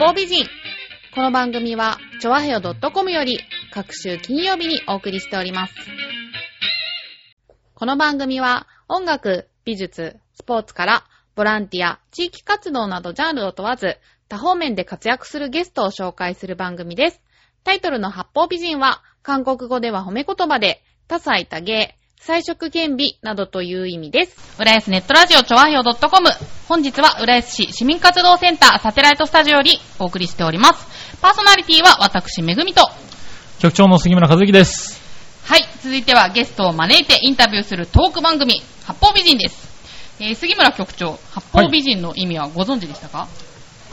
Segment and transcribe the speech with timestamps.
[0.00, 0.46] 方美人。
[1.14, 3.38] この番組は、ちょわへよ .com より、
[3.70, 5.74] 各週金曜日にお送りしております。
[7.74, 13.98] この番組は、音楽、美術、スポーツから、ボランティア、地域活動などジャンルを問わず、
[14.30, 17.20] 多方面で活躍するゲストを紹介する番組です。
[17.62, 24.36] タイトルの八方美人は、韓国語では褒め言葉で、多彩多芸、彩色兼美などという意味です。
[24.60, 26.28] 浦安ネットラジオちょわひょ .com。
[26.68, 31.16] 本日は浦安市市民活動センターサテライトスタジオよりお送りしております。
[31.22, 32.82] パーソナリティは私、めぐみと。
[33.60, 35.00] 局長の杉村和之です。
[35.44, 40.20] はい、続いてはゲストを招いてインタビューするトーク番組、八方美人です。
[40.20, 43.28] えー、杉村局長、八方美人の意味はご存知でしたか？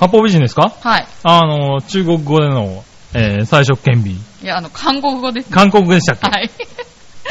[0.02, 0.76] 八方美人ですか？
[0.82, 1.08] はい。
[1.24, 4.12] あの、中国語での、えー、彩色兼美。
[4.12, 5.56] いや、あの、韓国語です、ね。
[5.56, 6.28] 韓国語でしたっけ？
[6.28, 6.52] はい。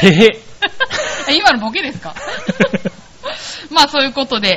[0.01, 0.46] へへ。
[1.35, 2.15] 今のボケですか？
[3.71, 4.49] まあそういうことで、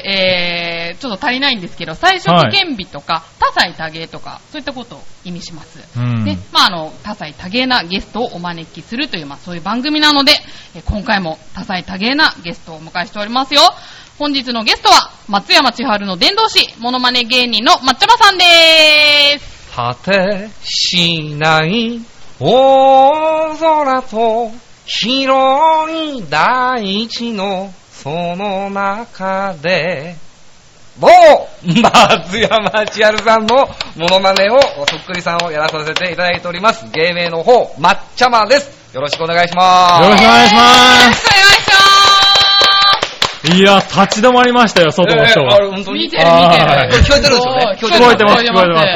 [0.92, 5.80] えー、ちょっと足りないんですけど、彩色兼美とか、多彩多芸とか、そういったことを意味します。
[5.96, 10.32] うんで、まああの、多彩多芸なゲストをお招きするという、まあそういう番組なので、
[10.76, 13.62] えー今回も多彩多芸なゲストをお迎えしておりますよ。
[14.18, 19.72] 本日のゲストは、松山千春の伝道師、モノマネ芸人の抹茶場さんでーす。
[19.74, 22.00] 果てしない
[22.38, 24.52] 大空と
[24.92, 30.16] 広い大地のその中で、
[30.98, 31.08] 某
[31.64, 36.90] 松山千春さんのモノマネを、そっくりさんをやらさせていただいております。
[36.90, 38.94] 芸名の方、抹茶間です。
[38.94, 40.02] よろしくお願いします。
[40.02, 41.70] よろしくお願いしまよろしくお願いし
[43.42, 43.56] す。
[43.56, 45.58] いや、立ち止まりましたよ、外の人えーあが。
[45.60, 46.00] れ本当に？
[46.04, 46.64] 見てる見てる。
[47.04, 48.86] 聞こえてるんですよね聞聞こえてます聞こえて聞こえてます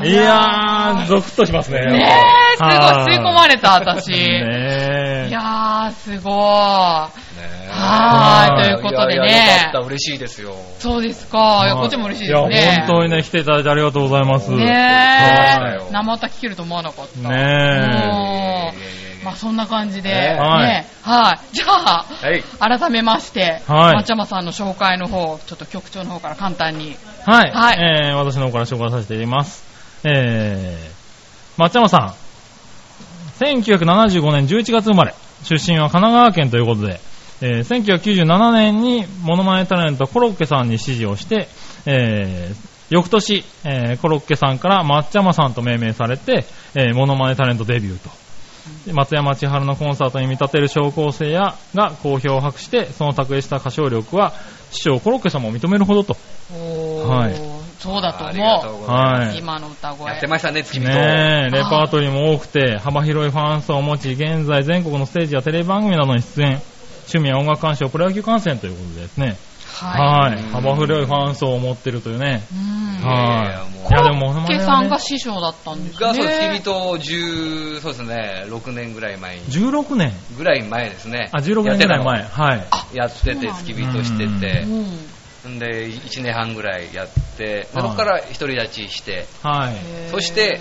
[0.00, 1.78] えーいやー、ゾクッとしますね。
[1.86, 4.10] ねえ、すごい、吸い込まれた、私。
[4.10, 5.26] ねえ。
[5.28, 6.34] いやー、すごい。
[6.34, 10.54] ねえはーいということでねいやった、嬉しいですよ。
[10.78, 11.62] そうですか。
[11.64, 12.84] いや、こっちも嬉しいですいや、ね。
[12.86, 14.50] 本当にね、来ていただいてありがとうございます。
[14.50, 15.92] ねはえ。
[15.92, 17.28] 生歌聞けると思わなかった。
[17.28, 18.14] ねえいやいやいやいも
[18.66, 18.74] やう
[19.24, 20.10] まあそんな感じで。
[20.10, 21.38] ねねはいはい。
[21.52, 22.42] じゃあ、はい。
[22.78, 26.96] 改めまして、はい松山さんの紹介の方、ちょっと局長の方から簡単に。
[27.24, 27.50] はい。
[27.50, 27.78] はい
[28.08, 29.64] えー、私の方から紹介させていただきます。
[30.04, 30.92] えー、
[31.56, 32.23] 松山さん。
[33.38, 35.14] 1975年11月生まれ。
[35.42, 37.00] 出身は神奈川県ということで、
[37.40, 41.48] えー、1997年にモノマネタレントコロッケさんに指示をして、
[41.84, 42.56] えー、
[42.90, 48.10] 翌年、えー、コロッケさんから松山さんと命名されて、えー、モノマネタレントデビューと。
[48.86, 54.32] で松山千春のコンサートに見立てる小構成やが好評を博して、その卓越した歌唱力は、
[54.70, 56.16] 師匠コロッケさんも認めるほどと。
[57.06, 57.53] はい
[57.84, 59.28] そうだとありがとう思ございます。
[59.28, 59.36] はい。
[59.36, 59.38] う。
[59.38, 60.12] 今の歌声。
[60.12, 60.92] やってましたね、月見と。
[60.92, 66.62] ねえ、レパートリーも多くて、幅広いファン層を持ち、現在全国のステージやテレビ番組などに出演、
[67.04, 69.36] 趣味や音楽鑑賞、プロ野球観戦ということでですね、
[69.74, 70.34] はい。
[70.34, 73.06] はい、幅広いファン層を持ってるというね、うん。
[73.06, 76.06] はいいやでもモノマネさんが師匠だったんですね。
[76.06, 81.28] が、そう、付き人10、そうですね、6年ぐらい前に、16年、ぐらい前ですね。
[81.32, 82.96] あ、16年ぐらい前、やってはい。
[82.96, 85.13] やってて、付き人しててう、
[85.48, 85.56] ん。
[85.56, 90.10] んで、1年半ぐらいやって、そこから独り立ちして、はい。
[90.10, 90.60] そして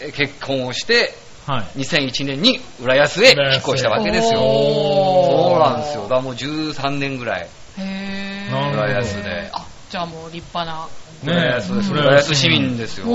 [0.00, 1.14] え結婚をして、
[1.46, 1.80] はい。
[1.80, 4.40] 2001年に浦安へ引っ越したわけですよ。
[4.40, 6.02] おーそうなんですよ。
[6.02, 9.50] だからもう13年ぐらい、浦安で。
[9.52, 10.88] あ、じゃあもう立派な。
[11.22, 11.92] ね浦安です。
[11.92, 13.06] うん浦安市民ですよ。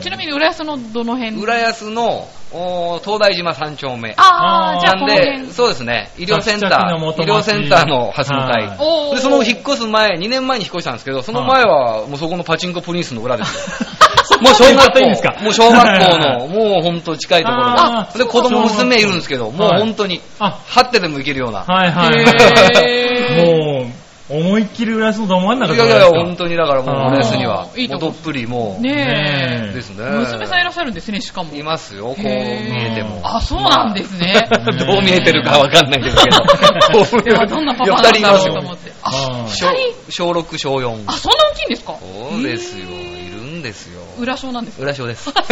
[0.00, 1.42] ちなみに浦安のどの辺？
[1.42, 4.14] 浦安のお東大島3丁目。
[4.16, 5.46] あー、じゃあなんこの辺。
[5.46, 8.66] で、そうですね、医療センター、医療センターの蓮向かい。
[8.66, 13.88] はいおーで、その引っ越す前、2年前に引っ越したんですけど、その前はもうそこのパチンコプリンスの裏ですよ。
[14.42, 15.32] もう小学ていいんですか？
[15.38, 18.18] 校、もう小学校の、 もうほんと近いところで。
[18.18, 21.60] で、子供娘いるんですけど、もう本当に、あ、張ってでもいけるような。
[21.66, 22.88] はいはい。
[22.88, 23.86] へもう、
[24.32, 29.72] 思いっきり浦安のど真んい中やいやいや、本当当にだからもう、浦安には、いいどっぷりもう、ねねえ。
[29.74, 30.04] ですね。
[30.04, 31.54] 娘さんいらっしゃるんですね、しかも。
[31.54, 33.20] いますよ、こう見えても。
[33.24, 34.48] あ、そうなんですね。
[34.78, 36.36] どう見えてるかわかんないですけど。
[37.30, 38.92] いや、どんなパパなんだろうと思って。
[39.48, 39.68] 小
[40.10, 41.02] 小6、小4。
[41.06, 41.94] あ、そんな大きいんですか？
[42.00, 42.88] そうですよ、い
[43.30, 44.00] るんですよ。
[44.18, 44.82] 裏小なんですか？
[44.84, 45.28] 裏小です。
[45.30, 45.42] って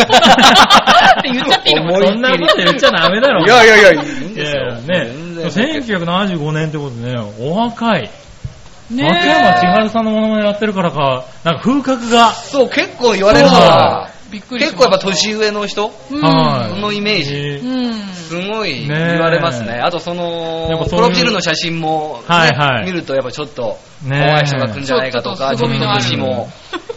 [1.31, 3.45] 言っちゃっていいのそんなこと言っちゃダメだろ。
[3.45, 3.99] いやいやいや、いい
[4.29, 4.63] んいですよ。
[4.63, 5.13] やいやね
[5.51, 8.11] 全、然1975年ってことでね、お若い。
[8.91, 15.93] ね松山千春さんのものまねやってるからか、なんか風格が、そう、結構言われるのは、びっくりし結構やっぱ年上の人？
[16.11, 17.35] うんはいのイメージ。
[17.35, 17.95] えうーん。
[18.15, 19.81] すごいね言われますね。
[19.81, 26.49] あとそのプロフィールの写真も、ねはいはい見るとやっぱちょっと、ね怖い人が来るんじゃないかとか、ちょっと年も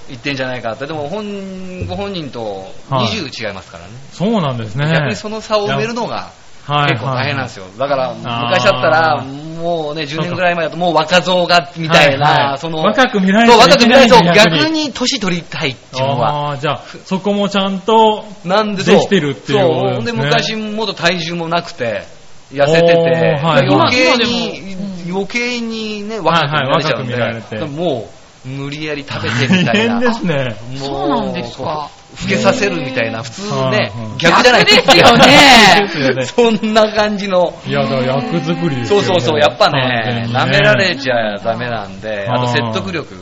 [0.10, 0.86] 言ってんじゃないかって。
[0.86, 3.92] でも本、ご本人とはい20違いますからね。
[4.12, 4.88] そうなんですね。
[4.94, 6.32] 逆にその差を埋めるのが、
[6.66, 6.92] はい。
[6.92, 7.66] 結構大変なんですよ。
[7.78, 8.46] だから、ー。
[8.46, 12.58] 昔だったら、もうね、10年ぐらい前だと、もう若造が、みたいな、はいはい。
[12.58, 14.94] その、若く見られそう、若く見られそう、逆に。
[14.94, 16.50] 年取りたい、自分は。
[16.50, 19.70] ああ、じゃあ、そこもちゃんと、なんでできてるっていうそう。
[19.70, 19.94] ですね。
[19.96, 22.04] ほんで、昔もっと体重もなくて、
[22.52, 30.00] 痩せてて、余計今に、今余計にね、若く見られちゃうんで、はいもう、無理やり食べてみたいな。
[30.00, 30.56] 大 変ですね。
[30.80, 33.42] もそうなんですかこう老けさせるみたいな、普通
[33.72, 35.28] ね逆じゃない逆ですよね
[35.82, 36.26] ですよね。
[36.62, 37.54] そんな感じの。
[37.66, 39.06] いや、だから役作りですよね。
[39.08, 43.16] そうそうそう、やっぱね、舐められちゃダメなんで、あと説得力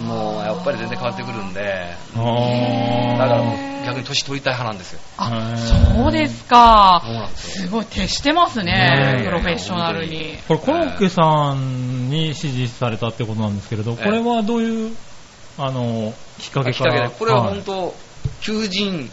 [0.00, 1.60] もやっぱり全然変わってくるんで、
[2.14, 2.20] だ
[3.28, 5.00] からもう逆に年取りたい派なんですよ。
[5.18, 5.56] あへ、
[6.02, 7.14] そうですかそう。
[7.14, 7.64] なんですよ。
[7.64, 10.38] すごい徹してますねプロフェッショナルに。
[10.48, 14.96] これ、コロッケさんに指示されたってことなんですけれど、これはどういう、
[15.58, 16.92] あの、きっかけから？
[16.92, 17.94] きっかけで、これははい本当、
[18.42, 19.10] 求人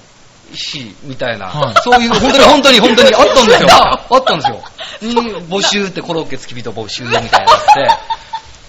[0.53, 3.69] 誌みたいな、はいそういう、本当に本当に本当にあったんですよ。
[3.71, 4.61] あったんですよ。
[5.01, 5.15] に
[5.47, 7.41] 募集ってコロッケ付き人募集みたいなって、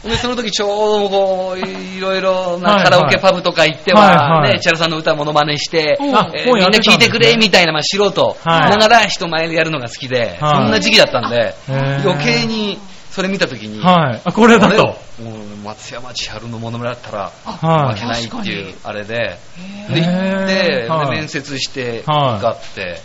[0.05, 6.95] で、その時ちょうどこう、いろいろなカラオケパブとか行ってはね、チャラさんの歌モノマネして、みんなもうやってたんですね。
[6.95, 8.37] 聞いてくれみたいな、まあ、素人。
[8.43, 8.71] はい。
[8.71, 10.57] ながら人前でやるのが好きで、はい。
[10.57, 11.55] そんな時期だったんで、
[12.05, 12.79] 余計に
[13.13, 14.21] それ見た時に、はい。
[14.25, 14.97] あ、これだと。
[15.63, 17.95] 松山千春のモノマネだったら、はい。
[17.95, 19.39] 負けないっていうあれで、
[19.89, 21.07] で、行って、はい。
[21.11, 22.37] で面接して、はい。
[22.39, 23.01] 受かって、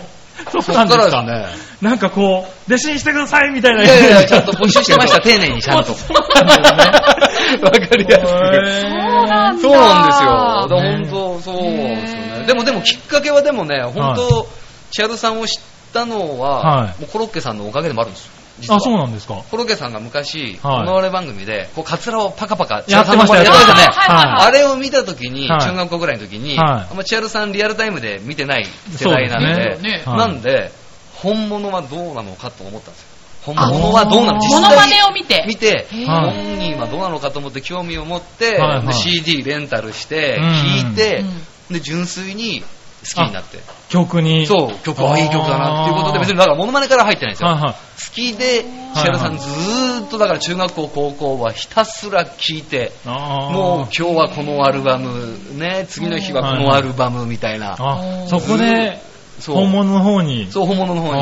[0.62, 1.22] そうなんですか？
[1.22, 1.46] ね。
[1.82, 3.84] なんかこう、弟子にしてくださいみたいな。
[3.84, 5.92] いやいや、ちゃんと募集してました、丁寧にちゃんと。
[5.94, 8.28] そうなんですねわかりやすく。
[8.28, 9.62] そうなんだ。
[9.62, 10.80] そうなんですよ。
[10.80, 12.42] ね本当、そうですよへね。
[12.42, 14.46] ーでも、でもきっかけはでもね、本当、
[14.90, 15.62] 千春さんを知っ
[15.92, 18.30] たのは、はいもうコロッケさんのおかげでもあるんですよ。
[18.60, 18.76] 実は。
[18.78, 19.42] あ、そうなんですか。
[19.50, 20.78] コロッケさんが昔、はい。
[20.78, 23.74] この我番組で、こう、カツラをパカパカ、やってましたやってました。
[23.74, 23.82] ね。
[23.92, 24.48] はい。
[24.48, 25.60] あれを見たときに、はい。
[25.60, 26.86] 中学校ぐらいの時に、はい。
[26.90, 30.72] あんま千春さんリアルタイムで見てない世代なんで、なんで、
[31.14, 33.08] 本物はどうなのかと思ったんですよ。
[33.46, 34.38] 本物はどうなの？
[34.38, 35.44] あ実モノマ際ネを見て。
[35.46, 38.60] 見て、本人はどうなのかと思って興味を持って、
[38.92, 40.82] CD レンタルして、うん。
[40.84, 41.24] 聴いて、
[41.70, 41.74] うん。
[41.74, 42.66] で、純粋に好
[43.14, 43.58] きになって。
[43.88, 44.46] 曲に。
[44.46, 47.50] そう、曲はいい曲だなっていうことで、別にだからモノマネから入ってないんですよ。
[47.50, 47.72] はいはい。
[47.72, 47.78] 好
[48.12, 48.64] きで、
[48.94, 57.76] 千春さんずーっとだから中学校、高校はひたすら聴いて、もう今日はこのアルバム、ね、次の日はこのアルバムみたいな。
[57.78, 59.00] あ、そこで、
[59.40, 60.50] そう本物の方に。
[60.50, 61.14] そう、本物の方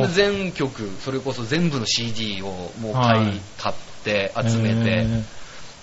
[0.00, 0.08] に。
[0.08, 3.74] 全曲、それこそ全部の CD をもうはい買い、買っ
[4.04, 5.06] て、集めて。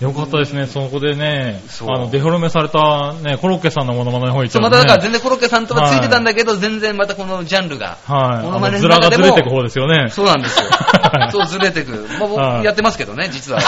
[0.01, 7.97] えーよかったですね、そこでね、あの、デフォルメされたね、コロッケさんのモノマネの方行っちそう、ゃうとねまただから全然コロッケさんとはついてたんだけど、全然またこのジャンルが。
[8.05, 8.45] はい。
[8.45, 10.09] モノマネあのズラの中でもがずれてく方ですよね。
[10.09, 11.31] そうなんですよはい。
[11.35, 12.07] そう、ずれてく。
[12.17, 13.59] まあ、僕はいやってますけどね、実は。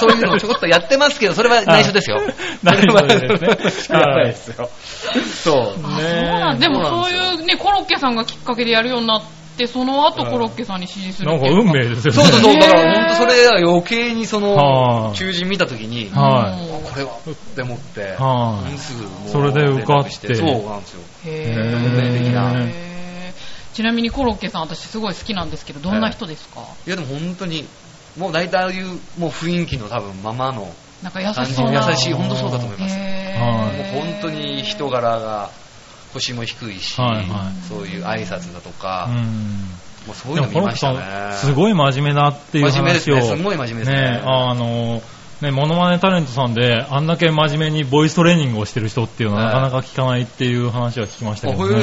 [0.00, 2.20] そういうのをちょこっとやってますけど、それは内緒ですよ。
[2.64, 4.68] 内緒ですねやらないですよ。
[5.44, 5.62] そう。
[5.84, 12.22] あそうねなんでもそういうね、コロッケさんがきっかけでやるようになって、その後コロッケさんに指示するなんか運命ですよね。
[12.22, 18.78] そうそうそう、ねだから本当それが余計にそはい、の求人見たときに、はこれはって思って、はい。
[18.78, 20.28] すぐもうそれで受かって。
[20.28, 21.00] 連絡そうなんですよ。
[21.26, 22.52] へ運命的な。
[22.52, 23.00] ー
[23.72, 26.60] ちなみにコロッケさん、私すごい好きなんですけど、どんな人ですか？
[26.86, 27.66] いやでも本当に、
[28.18, 28.86] もう大体ああいう
[29.18, 30.72] もう雰囲気の多分ままの
[31.02, 31.88] なんか優感じしそうな。
[31.88, 32.96] 優しい、本当そうだと思います。
[32.98, 33.94] へはい。
[33.94, 35.50] もう本当に人柄が
[36.14, 37.26] 腰も低いし、はいはい
[37.68, 39.16] そういう挨拶だとか、うん。
[40.06, 40.98] もうそういうの見ましたね。
[41.34, 42.72] すごい真面目だっていう話を。
[42.72, 43.22] 真面目ですね。
[43.22, 44.00] すごい真面目ですね。
[44.00, 45.02] ねあの、
[45.42, 51.82] ね、モノマネタレントさんで、あんだけ真面目にボイストレーニングをしてる人っていうのははいなかなか聞かないっていう話は聞きましたけどね。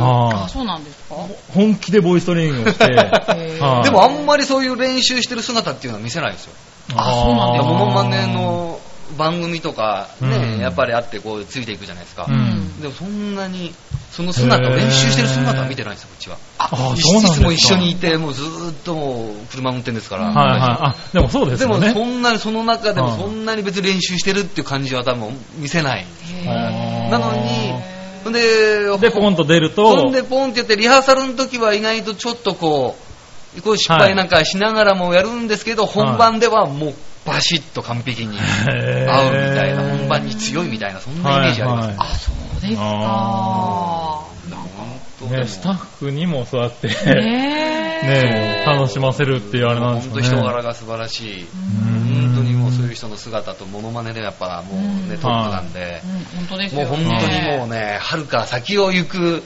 [0.00, 1.14] ああ、そうなんですか？
[1.14, 1.18] い
[1.54, 6.52] 本気でボイストレーニングをして、でもあんまりそういう練習してる姿っていうのは見せないですよ。
[6.96, 7.72] あそうなんですか？
[7.72, 8.80] モノマネの
[9.16, 12.26] 番組とかね、うんやっぱりあってこうついていくじゃないですか。
[12.28, 13.74] うんでもそんなに、
[14.10, 16.36] その姿、へー練習してる姿は見てないんですよ、こっちは。
[16.58, 20.26] あいですかつも一緒にいて、もうずーっともう車運転ですから。
[20.26, 20.60] はいはい。
[20.60, 21.80] あ、でもそうですでも。
[21.80, 26.06] そんなに、その中でもはいそんなに別に練習してるっていう感じは多分見せない。
[27.10, 27.72] なのに、
[28.24, 28.40] ほんで、
[28.98, 32.96] で、ポンと出るほとん、でポンってやって、リハーサルの時は意外とちょっとこ
[33.56, 36.94] う、こう失敗なんかしながらもやるんですけど、本番ではもう
[37.28, 41.88] バシッと完璧に合うみたいな、本番に強いみたいな、そんなイメージあります。
[41.88, 44.28] はいあ、そうですあか。
[45.20, 46.94] 本当ね、スタッフにもそうやって、ね、
[48.02, 50.12] ね楽しませるっていうあれなんですね。
[50.14, 51.42] 当人柄が素晴らしい。
[51.42, 52.32] うん。
[52.32, 55.18] 本当にもうそういう人の姿とモノマネでやっぱもうね、うん。
[55.18, 59.42] トップなんで、うん、本当ですもうよ本当にもうね、はるか先を行く、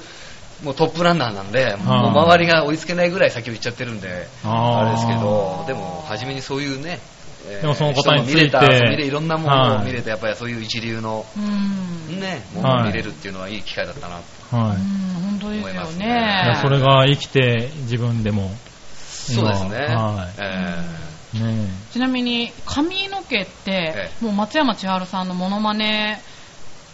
[0.62, 7.00] もうトップランナーなんで、もう周りが追いつけないぐらい先を行っちゃってるんで、あれですけど、でも初めにそういうね、
[7.48, 12.20] えーでもその方について人も見れた、いろんなものをはい見れて、やっぱりそういう一流のうん。
[12.20, 14.20] ね、ものを見れるっていうのはいい機会だったな
[14.50, 14.56] と。
[14.56, 14.76] はい。
[14.76, 16.58] うん本当ですよ思いますね。
[16.62, 18.50] それが生きて自分でも、
[18.94, 19.76] そうですね。
[19.86, 26.20] はいえねちなみに髪の毛ってえ、もう松山千春さんのモノマネ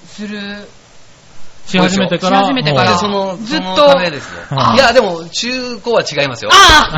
[0.07, 0.69] する、
[1.67, 3.65] し始めてから、し始めてからその、ずっと
[4.01, 6.51] いいや、でも、中高は違いますよ。
[6.53, 6.97] あ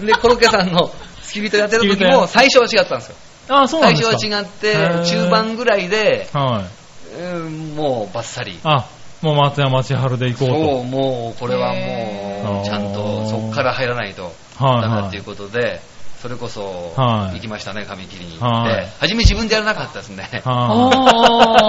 [0.00, 0.90] で、で、コロッケさんの
[1.34, 3.16] 付き人やってる時も、最初は違ったんですよ。
[3.48, 4.16] あ、そうなん最ですか。
[4.16, 7.20] 初は違って中盤ぐらいで、はい。
[7.20, 8.58] うんもうバッサリ。
[8.64, 8.88] あ、
[9.22, 10.54] もう松山千春で行こうと。
[10.54, 15.80] そう、もう、これはへもう、ちゃんとそこから入らないとはいダメだっていうことで、
[16.24, 18.88] それこそ、はい行きましたね、髪切りに行っはいて。
[18.98, 20.24] 初め自分でやらなかったですね。
[20.42, 21.68] は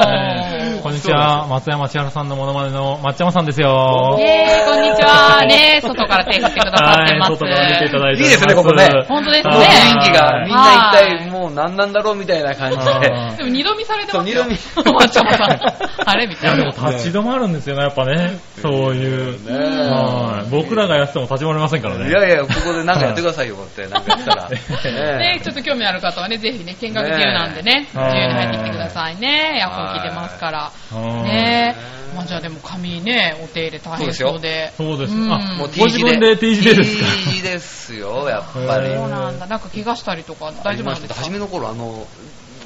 [0.79, 0.81] い。
[0.81, 4.23] こんにちは、松山千春さんのモノマネの松山さんですよイ。
[4.23, 5.43] ェーイ、こんにちは。
[5.51, 7.31] ね、外から手振ってくださってます。
[7.31, 8.23] はい、外から見ていただいて。
[8.23, 13.07] いいですねここね本当ですね雰囲気が、みんな一はい体もう何なんだろうみたいな感じはで。
[13.35, 14.43] いでも二度見されてますよ。
[14.43, 14.49] そ
[14.81, 15.59] う二松山さん。
[16.09, 16.55] あれみたいな。
[16.57, 18.39] でも立ち止まるんですよね、やっぱね。
[18.61, 19.39] そういう。
[19.47, 22.09] はい僕らがやっても立ち止まりませんからね。
[22.09, 23.87] いやいや、ここでなんかやってくださいよ、って。
[23.87, 24.49] なんかやったら。
[25.19, 29.57] ね、ちょっと興味ある方はね、ぜひね、見学自由なんでね、自ね由に入ってきてくださいね。
[29.59, 30.71] エアコンてますから。
[30.91, 31.75] はいね
[32.15, 34.71] まあじゃあでも髪ね、お手入れ大変そうで。
[34.77, 35.13] そうです。
[35.13, 38.87] うんあ、もう T ご自分で T 字でですか？T 字ですよ、やっぱり。
[38.95, 39.47] そうなんだ。
[39.47, 41.15] なんか怪我したりとか大丈夫なんですか？
[41.15, 42.07] 初めの頃、あの、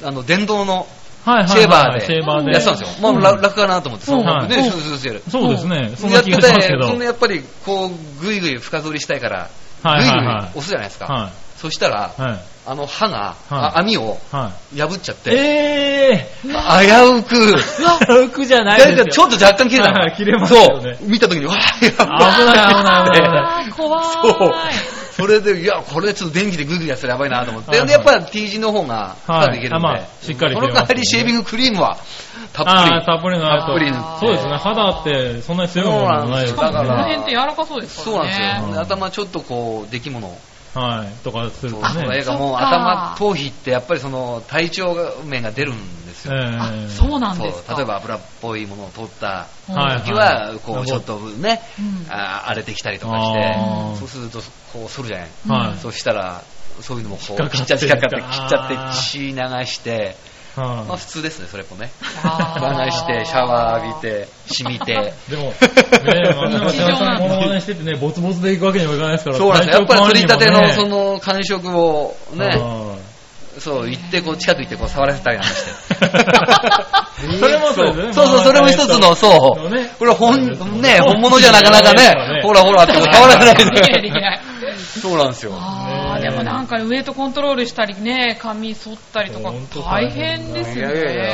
[0.02, 0.86] あの、電動の
[1.24, 2.52] はいはいはいシェーバーでシェーバーで。
[2.52, 3.12] やってたんですよ。
[3.12, 5.22] まあ、楽楽かなと思って、そのままね、うんスースースーやる。
[5.30, 5.92] そうですね。
[5.96, 6.88] そんやってな気がしますけて、ど。
[6.88, 9.50] そんなやっぱり、こう、ぐいぐい深剃りしたいから、
[9.82, 11.06] はいぐいぐいはいはい押すじゃないですか。
[11.06, 12.22] はそしたら、い。
[12.22, 12.40] はい。
[12.66, 14.78] あの刃が、あはい網をはい。
[14.78, 19.06] 破っちゃって、え危うく、ー浮くじゃないですよ。
[19.06, 20.00] ちょっと若干切れたの。
[20.00, 21.08] はい切れますよねそう。
[21.08, 24.04] 見た時に、わー、や危ない危ない危ない あー、怖い。
[24.04, 24.52] そう。
[25.20, 27.70] それで、いや、これちょっと電気でグイグイやったらやばいなと思って。
[27.70, 29.68] はいはいで、やっぱり T 字の方が深くいけるんで。
[29.68, 31.98] はいあまあしっかりその代わりシェービングクリームは、
[32.52, 33.04] たっぷり。
[33.04, 33.66] たっぷりのあると。
[33.68, 34.56] たっぷりそうですね。
[34.56, 38.32] 肌ってそんなに強いものじゃないですしかもこだからの辺って柔らかそうですからね。
[38.32, 38.80] そうなんですよ。
[38.80, 40.38] 頭ちょっとこう、出来物。
[40.74, 41.24] はい。
[41.24, 42.18] とかするとそう、ね。
[42.18, 46.34] 映画もう頭、頭皮ってやっぱりその体調面が出るんですよ。
[46.34, 47.76] えあー、そうなんですか。
[47.76, 53.54] 例えば油っぽいものを取ったはい時は、こはいうちょっとね、うんあー荒れてきたりとかして
[53.98, 54.40] そうすると
[54.72, 55.68] こう反るじゃない。
[55.68, 55.78] はい。
[55.78, 56.42] そうしたら、
[56.80, 58.00] そういうのもこう、切っちゃって、切っ
[58.48, 59.34] ちゃって血流
[59.66, 60.16] して、
[60.56, 61.90] まあは普通ですね、それもね。
[62.24, 64.92] 流して、シャワー浴びて、染みて。
[64.92, 65.30] い。
[65.30, 65.54] でも、ね
[66.26, 69.36] え、松山千春さんモノマネしててね、ボツボツで行くわけにもいかないですから。
[69.36, 69.78] そうなんですよ。
[69.78, 72.96] やっぱり取り立てのその、の感触をね、は
[73.60, 77.36] そう、行って、こう、近く行って、こう、触らせたりなんかして。
[77.36, 78.12] い それもそうですね。
[78.14, 79.70] そうそう、それも一つの、そう。
[79.70, 80.40] ねこれ本、
[80.80, 84.40] ね、本物じゃなかなかね、ほらほらって触らせないで。
[85.00, 85.52] そうなんですよ。
[85.54, 90.94] あーでもなんかウエイトコントロールしたりね、髪剃ったりとかほんと大大変変ですよね。
[90.94, 91.24] いやいや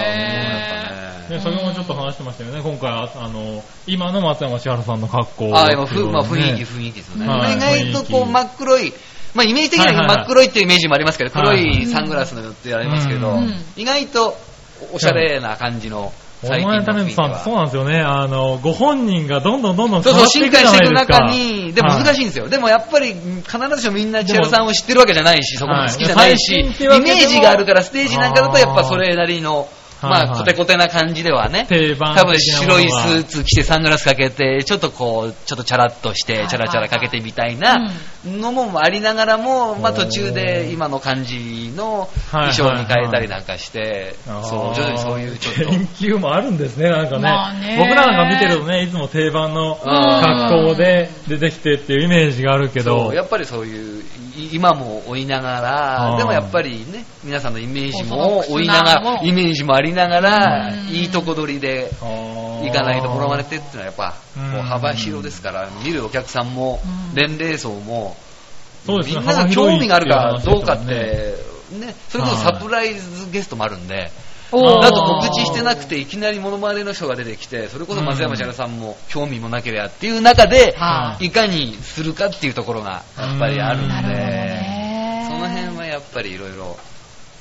[1.30, 7.28] いや、先ほどもちょっと話してましたよね、今回、ああの、今の松山千春さんの格好、ああ、今、ふまあ、雰囲気、ね雰囲気ですよね。
[7.28, 8.92] はい意外とこう、真っ黒い、
[9.36, 11.82] まあ、イメージ的には真っ黒いっていうイメージもありますけど、黒はい。
[11.82, 14.36] いサングラスのってありますけどうん、意外と
[14.92, 16.12] おしゃれな感じの、
[16.42, 22.48] オーマイタレントさんそうなんですよね、あの、ご本人がどんどんどんどんそうそう、進化していく中いに、でも難しいんですよ。
[22.48, 26.98] でもやっぱり、必ずしもみんな千春さんを知ってるわけじゃないし、そこも好きじゃないし、はい。
[26.98, 29.68] イメージがあるから、ステージなんかだとやっぱそれなりの、はい
[30.02, 31.66] まあ、はいコテコテな感じではね。
[31.68, 37.90] 定番多分白いスーツ着てサングラスかけて、ちょっとこう、ちょっとチャラッとして、チャラチャラかけてみたいな
[38.26, 45.70] のもありながらも、まあ途中で今の感じの衣装に変えたりなんかして、そう、徐々にそういうちょっと。
[45.70, 47.22] 研究もあるんですね、なんかね。
[47.22, 47.76] まあね。
[47.78, 54.02] 僕らなんか見てるとね、いつも定番の格好で出てきてっていうイメージがあるけど、やっぱりそういう、
[54.36, 56.18] い今も追いながあら、ー。
[56.18, 60.94] でもやっぱりね、皆さんのイメージも追いながら、もイメージもありながらう、ん。
[60.94, 68.16] いいとこ取りで行いかないとモノマネってっていうのはやっぱ、うんこう幅広ですから、見るお客さんもうん、年齢層も、
[68.84, 74.12] そうですねみんなが興味があるかどうかってて、ね、それこそサプライズゲストもあるんで、
[74.52, 81.30] だと告知してなくていきなりモノマネの人が出てきて、それこそ松山千春さんも興味もなければっていう中で、はい。
[81.30, 85.26] かにするかっていうところがやっぱりあるんで、ね。
[85.28, 86.76] その辺はやっぱりいろいろ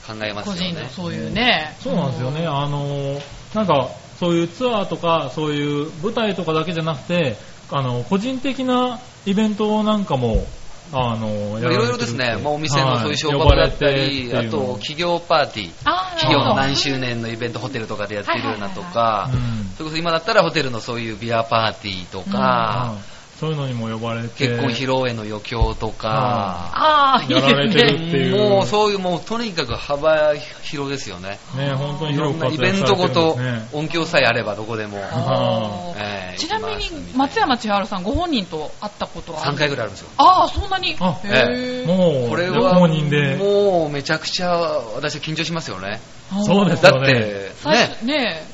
[0.08, 0.72] 考えます個よね。
[0.72, 1.76] 人のそういうね。
[1.82, 2.46] そうなんですよね。
[2.48, 3.22] あの、
[3.54, 7.38] なんか、そういうツアーとか、そういう舞台とかだけじゃなくて、
[7.72, 10.46] あの、個人的なイベントなんかも、
[10.94, 15.72] あの、いろいろですね、まあ、お店のそういう商売だったり、あと企業パーティー、
[16.12, 19.30] 企業の何周年のイベントホテルとかでやってるようなとか。
[19.34, 22.94] うん、それこそ今だったらホテルのそういうビアパーティーとか、
[23.39, 24.48] そういうのにも呼ばれて。
[24.48, 26.10] 結婚披露宴の余興とか、
[26.74, 28.00] ああ、いいやられてですね。
[28.06, 31.38] るっていうもうそういう、もうとにかく幅広ですよね。
[31.56, 33.36] ね、本当にいろ広く活んなイベン躍されてるんトご
[33.74, 33.77] と。
[33.77, 34.98] 音響さえあればどこでも。
[36.38, 40.10] ちなみに松山千春さんご本人と会ったことはある？3回ぐらいあるんですよ。
[40.18, 40.96] ああ、そんなに？
[41.00, 42.75] あへーもう、これは。
[42.75, 44.50] もうめちゃくちゃ
[44.96, 46.00] 私は緊張しますよね。
[46.46, 47.13] そうですだって、よね。
[47.13, 47.56] ね。
[47.63, 48.46] 最初ね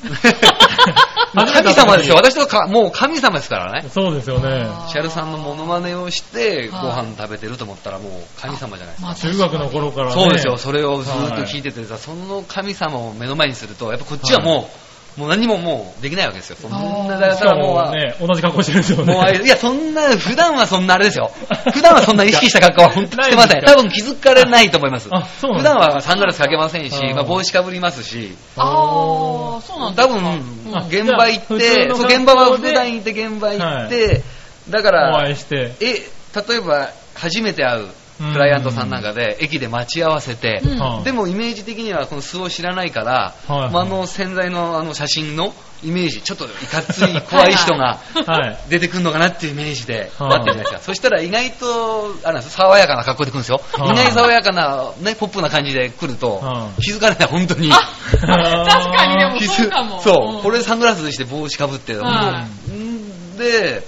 [1.52, 2.16] 神様ですよ。
[2.16, 3.88] 私とか、もう神様ですからね。
[3.88, 4.66] そうですよね。
[4.88, 9.06] シャルさんのモノマネをしてごはい飯食べてると思ったらもう神様じゃないですか。
[9.06, 10.12] まあ中学の頃からね。
[10.14, 10.56] そうですよ。
[10.58, 14.68] それをずっと聞いててさ、その神様を目の前にすると、やっぱこっちはも
[15.16, 16.56] う、もう何ももうできないわけですよ。
[16.58, 16.70] そん
[17.06, 19.12] なだしかからもう、もね、同じ格好してるんですよね。
[19.14, 21.30] もういや、そんな、普段はそんなあれですよ。
[21.74, 23.62] 普段はそんな意識した格好は本当にしてません。
[23.62, 25.08] 多分気づかれないと思います。
[25.12, 28.62] あそうなん普段はサングラスかけませんし、まあ、帽子かぶりますし、あ
[29.58, 30.14] あ、そうなんですか？
[30.14, 30.42] 多分、
[30.88, 34.22] 現場行って、そう、現場は普段行って現場行って、
[34.68, 35.74] だかおら会い、して。
[35.80, 36.08] え、
[36.48, 37.88] 例えば、初めて会う
[38.32, 45.52] クライアントさんなんかで、駅で待ち合わせて、うんはいでもイメージ的にはこの素を知らないから、はいまああの潜在のあの写真の
[45.82, 48.58] イメージ、ちょっといかつい怖い人が はい。
[48.68, 50.78] 出てくるのかなっていうイメージではい待ってるじゃないですか。
[50.80, 53.60] そしたら意外と、あれなんです爽やかな格好で来るんですよ。
[53.72, 57.70] はい意外に爽やかな、ね、ポップな感じで来るとは、い気づかれない、本当に。
[58.20, 60.00] 確かにでもそうかも。
[60.00, 63.82] そう、んこれでサングラスして帽子かぶって、はんで、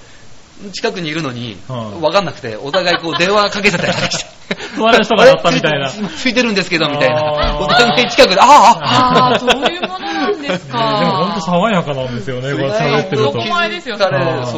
[0.73, 4.34] 近くにいるのに、はい分かんなくて、お互いこう電話かけてたりして。
[4.76, 7.58] 隣の人がだったみたいな ついてるんですけど、みたいあな。
[7.58, 10.78] ーお互い近くで、ああ、あああ、そういうものなんですか。
[10.94, 13.30] ねでも本当爽やかなんですよね、これ喋ってると。
[13.30, 14.06] 男前ですよそ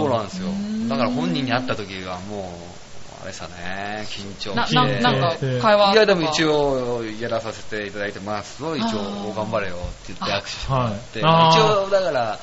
[0.06, 0.88] うなんですよん。
[0.88, 2.52] だから本人に会った時はも
[3.22, 4.76] う、あれさね、緊張な、して。
[4.76, 6.96] ななんか会話いやでも一応。
[6.98, 12.38] 応やらさせていただいてますと一応頑張れよって言って握手してもらって、はい一応だからは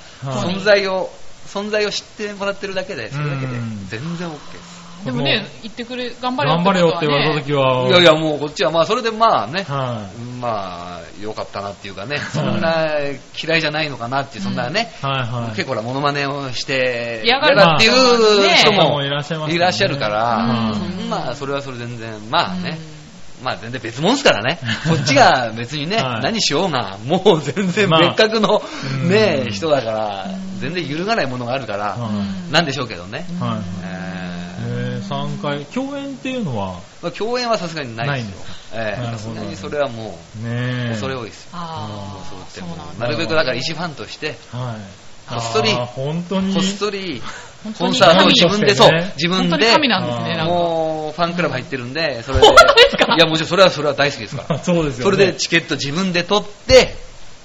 [0.52, 1.10] い存在を
[1.54, 7.88] 存在を知ってもらってるだけでそれだけでうん全然 OK ですでもね、言ってくれ、頑張れよ頑張れよって言われた時は。
[7.90, 12.88] いやいやもうこっちはまあそれでまあねはまあ良かったなっていうかねそんな
[13.42, 15.06] 嫌いじゃないのかなっていうそんなねい。
[15.06, 15.56] はいはい。
[15.56, 19.56] 結構ほらモノマネをして嫌がるっていう人もいらっしゃいますよね。
[19.56, 21.10] いらっしゃるから、うん。
[21.10, 22.78] まあそれはそれ全然まあね、
[23.40, 23.46] うん。
[23.46, 24.60] まあ全然別物ですからね。
[24.88, 26.22] こっちが別にね、はい。
[26.22, 28.62] 何しようが、もう全然まあ別格の
[29.04, 29.10] うん。
[29.10, 30.26] ね、人だから。
[30.30, 32.10] うん、全然揺るがないものがあるから、は
[32.50, 33.26] いなんでしょうけどね。
[33.40, 33.62] はい。
[33.86, 35.66] ええー、3回。
[35.66, 38.38] 共演っていうのは、ーまあ共演はさすがにないですよ。
[39.12, 40.90] さすがにそれはもう、ねえ。
[40.92, 41.50] 恐れ多いですよ。
[41.54, 43.06] あそうってもうそうなんだ。
[43.08, 45.30] なるべくだから石ファンとして、はい。
[45.30, 46.54] こっそりあー本当に？
[46.54, 47.22] こっそり、
[47.78, 50.54] コンサートを神自分で、そう自分で、本当に神なんですね、なんか。
[50.54, 53.16] もうファンクラブ入ってるんで、それで、本当ですか？
[53.16, 54.60] いやもちろんそれはそれは大好きですから。
[54.64, 55.16] そうですよね。
[55.16, 56.96] それでチケット自分で取って、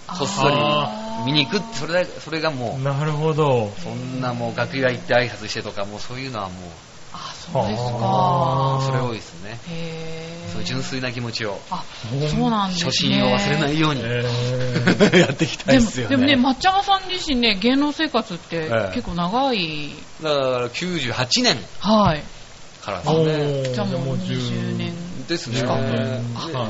[0.07, 3.81] こっそりあ見に行くそれだそれがもなるほどう、。
[3.81, 6.71] そんなもう楽屋行って挨拶してとか、もうそういうのはもう、
[7.13, 8.81] あ、そうですか。
[8.87, 9.61] それ多いですね。
[10.53, 11.85] そういう純粋な気持ちを、あ、
[12.31, 12.87] そうなんですね。
[12.87, 16.17] 初心を忘れないように、え ーやっていきたいですよね。
[16.17, 19.91] でもね、抹茶さん自身ね、芸能生活ってええ結構長い。
[20.23, 22.23] だから98年はい。
[22.83, 23.33] からですおね。
[23.33, 25.08] ーじゃあもう10 20年。
[25.29, 25.61] ですね。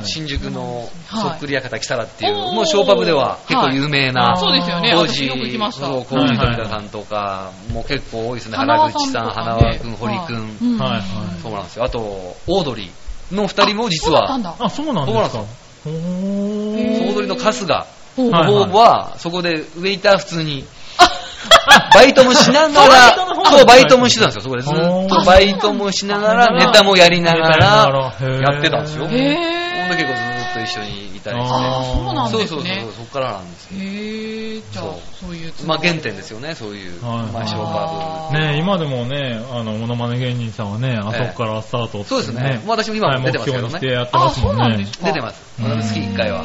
[0.05, 4.91] 新宿のはいそっくり館キサラっていう、もうショーパブでは結構有名な、はいそうですよね。
[4.93, 5.87] 当時、私よく行きました。
[5.87, 8.57] そう、コージ富田さんとか、もう結構多いですね。
[8.57, 10.35] 原口さん、花輪くん、堀く。
[10.83, 11.85] はいそうなんですよ。
[11.85, 14.67] あと、オードリーの二人も実はそうだったん、だ。
[14.67, 15.45] あ、そうなんですか。
[15.87, 20.65] オードリーの春日ほうのはい方は、そこでウェイター普通に、
[21.95, 24.43] バイトもしながら、 そう、バイトもしてたんですよ。
[24.43, 29.07] そこでずっとバイトもしながら、ネタもやりながら、やってたんですよ。
[29.07, 29.59] ほん。
[29.89, 31.49] で結構ずっと一緒にいたりして。
[31.49, 33.81] そうなんそうですねそうそう、そこからなんですよ。
[33.81, 35.79] へー、じゃあそう、そういうつまあ。
[35.79, 42.05] 原点ですよね、そういう、はいまあショーパあーね今でもね、あの、モノマネ芸人さんはね、あそこからスタートって、ブ。
[42.05, 42.63] そうですね。
[42.67, 43.93] 私も今出てますけどね。
[43.93, 44.85] やってますもんねあそうなんで。
[44.85, 45.43] すか出てます。
[45.59, 46.45] 月1回は。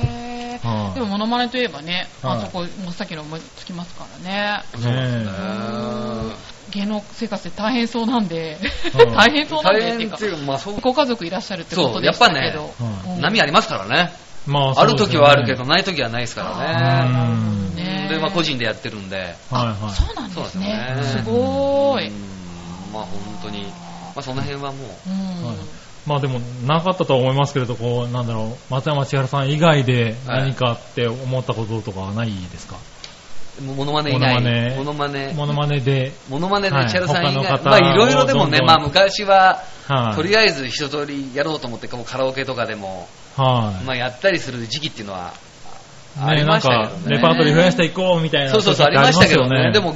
[0.94, 4.64] でも、モノマネといえばね、はいあそこ、真っ先の思いつきますからね。
[4.72, 5.26] そうですねね。
[6.74, 8.58] 芸能生活で大変そうなんで、
[8.98, 12.74] うん 大変そうなん大でっていうか変って、いうか、まあそう、ご家族いらっしゃるってことでしたけど。
[12.78, 14.14] そうやっぱねうん波ありますからね。
[14.46, 17.82] まあ、ある時はあるけど、ない時はないですからね。
[17.82, 17.84] ね。
[17.84, 19.18] ねで、まあ個人でやってるんで。
[19.18, 19.26] はい
[19.68, 19.94] はい。
[19.94, 20.96] そうなんですね。
[21.02, 22.08] すねすごーい。
[22.08, 22.14] うん
[22.94, 25.56] まあ本当に、まあその辺はもう、うんはい
[26.06, 32.76] まあでも、なかったとは思いますけれど、こう、なんだろう、松山千春さん以外で何かって思ったこととかはないですか？
[33.62, 34.42] モノマネ以外
[34.76, 40.16] モノマネモノマネ、で、モノマネではいチャルさん以外、まあいろいろでもね、まあ昔は、はい。
[40.16, 43.86] とりあえず一通りやろうと思って、カラオケとかでも、はい。
[43.86, 45.34] まあやったりする時期っていうのは、
[46.20, 47.16] あね、りましたけど、ね。
[47.18, 48.52] レパートリー増やしていこうみたいな。
[48.52, 49.72] そうそうそう、ありましたけどね。
[49.72, 49.96] でも、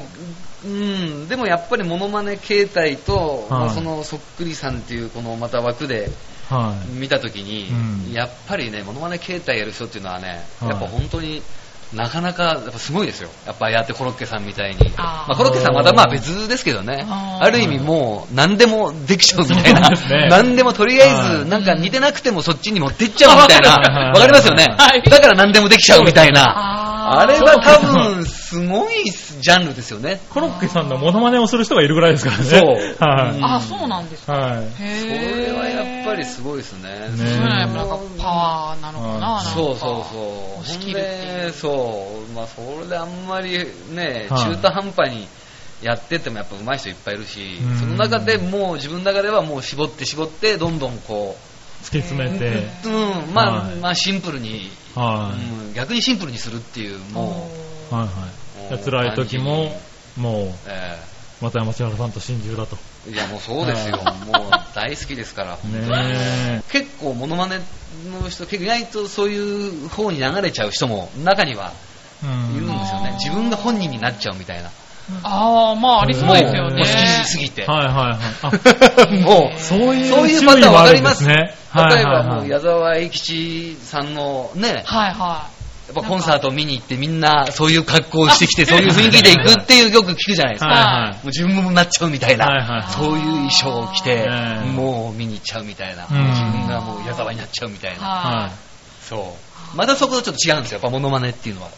[0.65, 6.09] うん、でもやっぱりモノマネ形態と、そのそっくりさんっていうこのまた枠で
[6.49, 6.99] はい。
[6.99, 11.41] 見たときに、うんやっぱりね、モノマネ形態やる人っていうのはね、はいやっぱ本当に
[11.93, 13.30] なかなかやっぱすごいですよ。
[13.45, 14.93] やっぱやってコロッケさんみたいに。
[14.97, 17.06] あーまあ、コロッケさんまたまあ別ですけどね。
[17.08, 19.89] ある意味もう何でもできちゃうみたいな。
[19.89, 23.71] ね何でもとりあえはいずなんか似てなくてもそっちに持ってっちゃうみたいな。
[23.71, 25.02] はいわかりますよねはい。
[25.02, 26.43] だから何でもできちゃうみたいな。
[26.43, 30.21] ああれは多分すごいジャンルですよね。
[30.29, 32.43] コロッケさんのモノマネをする人がいるぐらいですからね。
[32.45, 33.39] そうはい。
[33.41, 34.33] あ、そうなんですか。
[34.38, 34.71] はい。
[34.77, 36.89] そへれはやっぱりすごいですね。
[36.91, 39.13] ねそういうのはやっぱなんかパワーなのかな。
[39.15, 40.62] うんなんかそうそうそう。
[40.62, 42.33] 押し切るってそう。
[42.33, 43.51] まあ、それであんまり
[43.91, 45.27] ね、はい中途半端に
[45.81, 51.36] やっててもやっぱ上手い人いっぱいいるしうん、その中でもう自分の中ではもう絞って絞って、どんどんこ
[51.81, 52.67] 突き詰めう、て。
[52.86, 55.67] うん、まあ、はいまあシンプルに、はい。
[55.67, 57.51] うん逆にシンプルにするっていう、も
[57.91, 58.84] はいはい。
[58.84, 59.80] 辛い時も、
[60.17, 60.97] もう、う、え
[61.41, 62.78] また山千原さんと心中だと。
[63.08, 63.97] えいやもうそうですよ。
[63.97, 67.60] はもう大好きですから、 ね結構モノマネ
[68.21, 71.71] の人、結構意外とそういう方に流れちゃう人も中には
[72.23, 72.26] い
[72.60, 72.80] るんん。
[72.80, 73.13] ですよね。
[73.23, 74.69] 自分が本人になっちゃうみたいな。
[75.23, 76.80] ああ、まあありそうですよね。
[76.80, 77.65] もう好きすぎて。
[77.65, 78.47] はいはい
[79.08, 79.19] はい。
[79.23, 81.54] もう、あ、そういうそういうパターンわかりまですすね。
[81.69, 85.47] はい例えばもう矢沢永吉さんのね、はいは
[85.88, 90.69] やっぱコンサートを見に行ってみんなそういう格好をしてきて、 そういう雰囲気で行くっていうよく聞くじゃないですか。
[90.69, 98.02] はいはいもう自分もなっちゃうみたいな、はいはいはいそういう衣装を着て、ええもう見に行っちゃうみたいな、うん自分がもう矢沢になっちゃうみたいい。
[98.02, 98.52] な、はは
[99.02, 99.36] そ
[99.73, 99.78] う。
[99.78, 101.69] またそことちょっと違うんですよ、やっぱモノマネっていうのは。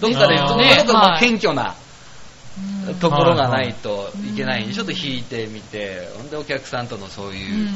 [0.00, 1.72] どっかで、ですよどこねどこかはい謙虚な、い。
[3.00, 7.68] ところがないといけないんで、ちょっと引いてみて、ほんでお客さんとのそういう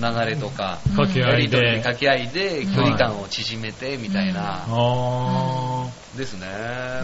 [0.00, 0.90] 流れとか、い。
[0.90, 1.76] 掛け合いやり取り。
[1.78, 6.46] 掛け合いで距離感を縮めてみたいな、あですね。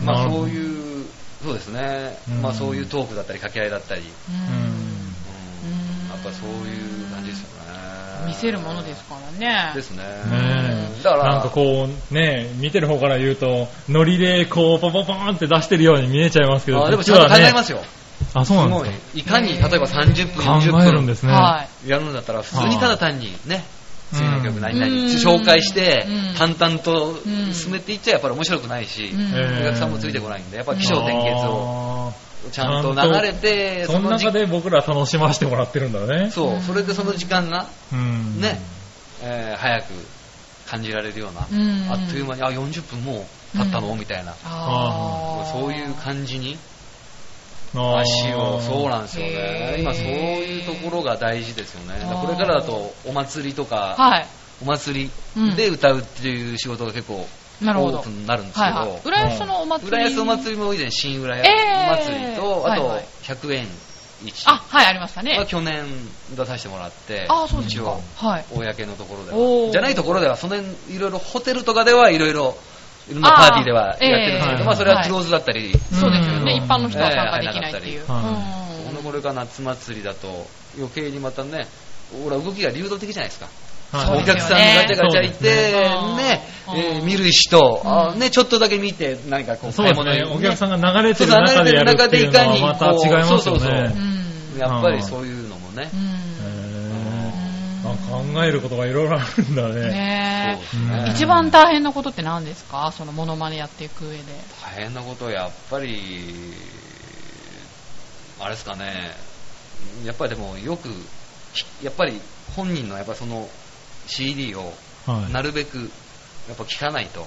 [0.01, 1.07] んまあそういう、
[1.43, 2.43] そうですねうん。
[2.43, 4.13] まあそういうトークだったり掛け合いだったり、や
[6.17, 7.56] っぱそういう感じですよね。
[8.27, 9.73] 見せるものですからね。
[9.75, 10.03] ですね。
[10.03, 17.77] ねだから、なんかこう、ね、見てる方から言うと、ノリでこう、ポポポーンって出してるように見えちゃいますけど、あでもちゃんと考えますよ。
[17.77, 17.83] よ。
[18.35, 19.19] あ、そうなんです。
[19.19, 20.79] いかに、例えば30分、40か。
[20.79, 21.33] 考えるんですね。
[21.33, 21.89] はい。
[21.89, 23.65] やるんだったら、普通にただ単にね、
[24.13, 36.31] 次の曲何々うん紹介してうん、淡々とうん進めていっちゃやっぱり面白くないし、お客さんもついてこないんで、やっぱ気象転結をあちゃんと流れて、ーその時中で僕ら楽しませてもらってるんだね。
[36.31, 38.41] そう、それでその時間が、うん。
[38.41, 38.61] ね、
[39.23, 39.93] えー早く
[40.69, 41.93] 感じられるような、うん。
[41.93, 43.99] あっという間に、あ、40分もう経ったの、うん。
[43.99, 44.35] みたいな、
[45.53, 46.59] そういう感じに
[47.75, 49.77] 足を、そうなんですよね。
[49.79, 51.95] 今そういうところが大事ですよね。
[52.21, 54.27] これからだとお祭りとか、はい。
[54.63, 55.11] お祭
[55.45, 57.27] りで歌うっていう仕事が結構
[57.61, 58.05] なるほど。
[58.27, 59.01] なるんですけど、はいはい。
[59.05, 59.97] 浦安のお祭り。
[59.97, 63.67] 浦安お祭りも以前新浦安えー祭りと、あとはいはい100円
[64.25, 65.47] 市あ、はい、ありましたはね。
[65.47, 65.85] 去年
[66.35, 67.99] 出させてもらって、あ、そうですか。
[68.17, 68.45] はい。
[68.51, 69.33] 公のところで
[69.67, 69.73] は。
[69.73, 72.57] じゃないところでは、その辺いろいろホテルとかではいろいろ、
[73.09, 76.53] いろんなパーティーではやってるんですけど、あーまあそれははいクローズだったり、そうですよね。
[76.53, 78.05] うん一般の人は参加できないっていう。
[78.07, 81.67] このこれが夏祭りだと余計にまたね、
[82.25, 83.49] ほら動きが流動的じゃないですか。
[83.93, 85.45] はいお客さんガチャガチャいて、
[86.17, 90.25] ねえー見る人、あうんね、ちょっとだけ見て、何かこう、そうですね。
[90.25, 93.95] お客さんが流れてる中でやるっていうのはまた違いますよそうそうそうね。
[93.95, 94.59] うん。
[94.59, 96.01] やっぱりそういうのもねう、ん。
[96.01, 99.81] へーあ考えることがいろいろあるんだね。
[99.91, 100.59] ね
[101.11, 102.93] 一番大変なことって何ですか？
[102.97, 104.25] そのモノマネやっていく上で。
[104.65, 106.53] 大変なことはやっぱり、
[108.41, 109.15] あれですかね、
[110.05, 110.89] やっぱりでもよく、
[111.55, 112.21] ひやっぱり
[112.57, 113.49] 本人のやっぱその
[114.07, 114.73] CD を
[115.07, 115.33] はい。
[115.33, 115.79] なるべく
[116.49, 117.27] やっぱ聞かないと、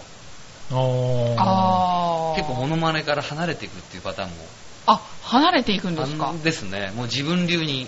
[0.71, 2.35] おーああ。
[2.35, 4.35] 結構モノマネから離れていくっていうパターンも
[4.85, 6.33] あ、離れていくんですか？
[6.43, 7.87] ですね、もう自分流に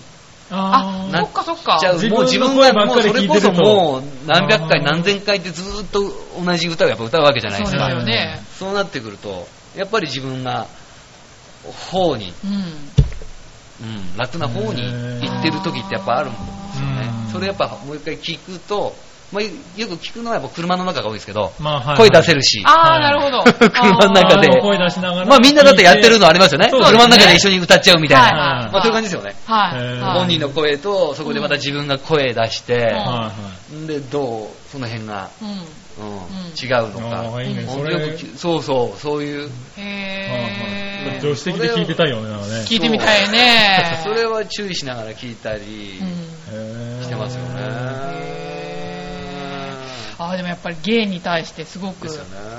[0.50, 1.78] あ、ーそっかそっか。
[1.78, 6.00] しちゃもう自分がもうそれこそもう何百回何千回ってずーっと
[6.44, 7.88] 同じ歌をやっぱ歌うわけじゃないそうでか。
[7.88, 8.42] ですすよね。
[8.58, 10.66] そうなってくると、やっぱり自分が
[11.90, 12.52] 方に、うん。
[13.82, 16.61] うん、楽な方に行ってる時ってやっぱあるんですよねうん。
[17.32, 18.94] それやっぱもう一回聞くと、
[19.32, 19.42] まあ、
[19.80, 23.42] よく聞くのはやっぱ車の中が多いですけど、まあはいはい声出せるし、ああ、なるほど。
[23.48, 25.26] 車の中で声出しながら。
[25.26, 26.66] まあみんなだってやってるのありますよね。
[26.66, 28.24] ね車の中で一緒に歌っちゃうみたいな。
[28.24, 29.34] はいはいまあそういう感じですよね。
[29.46, 30.00] はい。
[30.18, 33.32] 本人の声と、そこでまた自分が声出して、はいは
[33.84, 33.86] い。
[33.86, 35.48] で、どう、その辺が、うん。
[35.48, 35.58] うんん
[36.62, 37.42] 違うのか。
[37.42, 37.78] いいねそ
[38.38, 42.64] そうそう、そういう、へ助手席で聞いてたいよね、なんかねー。
[42.64, 44.00] 聞いてみたいね。
[44.04, 46.00] それは注意しながら聞いたり
[47.02, 48.22] してますよね。
[50.18, 52.08] ああ、でもやっぱり芸に対してすごく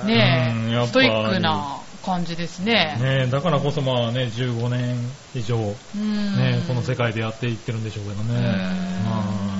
[0.06, 2.97] ねねストイックな感じですね。
[2.99, 4.95] ねだからこそまあね、15年
[5.34, 5.58] 以上、
[5.95, 9.53] うんね、この世界でやっていってるんでしょうけどね。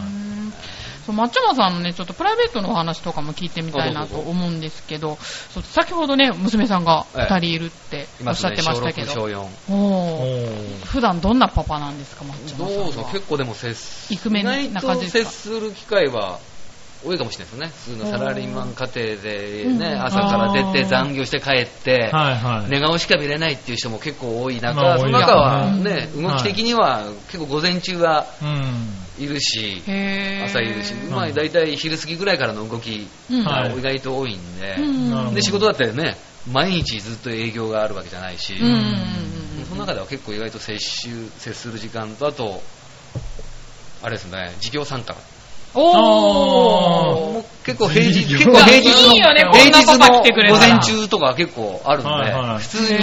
[1.06, 9.42] そう松山さんのね、ちょっとプライベートのお話とかも聞いてみたいなと思うんですけど、そう先ほどね、娘さんが2人いるっておっしゃってましたけど、小6小4。
[9.42, 10.82] あおおー。
[10.82, 12.84] ー普段どんなパパなんですか、松山さんは？
[12.86, 15.30] どうぞ、結構でも接す、イクメンな感じですか？
[15.30, 16.40] 接する機会は
[17.06, 17.96] 多いかもしれないですね。
[17.98, 19.78] 普通のサラリーマン家庭でうん。
[19.78, 22.70] ね、朝から出て残業して帰って、はいはい。
[22.70, 29.03] 寝顔しか見れないっていう人も結構多い中、まあその中は多いね、動き的には結構午前中はうん。
[29.20, 29.84] いるし、
[30.44, 31.10] 朝いるし、ん。
[31.10, 33.44] まあ大体昼過ぎぐらいからの動きうん。
[33.44, 33.78] がはい。
[33.78, 34.78] 意外と多いんで、
[35.34, 36.18] で、仕事だってね、
[36.52, 38.54] 毎日ずっと営業があるわけじゃないし、
[39.68, 42.62] その中では結構意外と接し接する時間と、あと、
[44.02, 45.16] あれですね、事業参加。
[45.76, 53.00] おもーう結構平日、いい結構平日の、いいよね平日の来てくれたら午前中とかは結構あるんで、はいはい普通に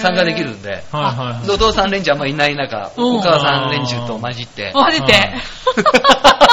[0.00, 5.34] 参加できるんで、お父さん連中あんまいない中、うんお母さん連中と混じって、マジで。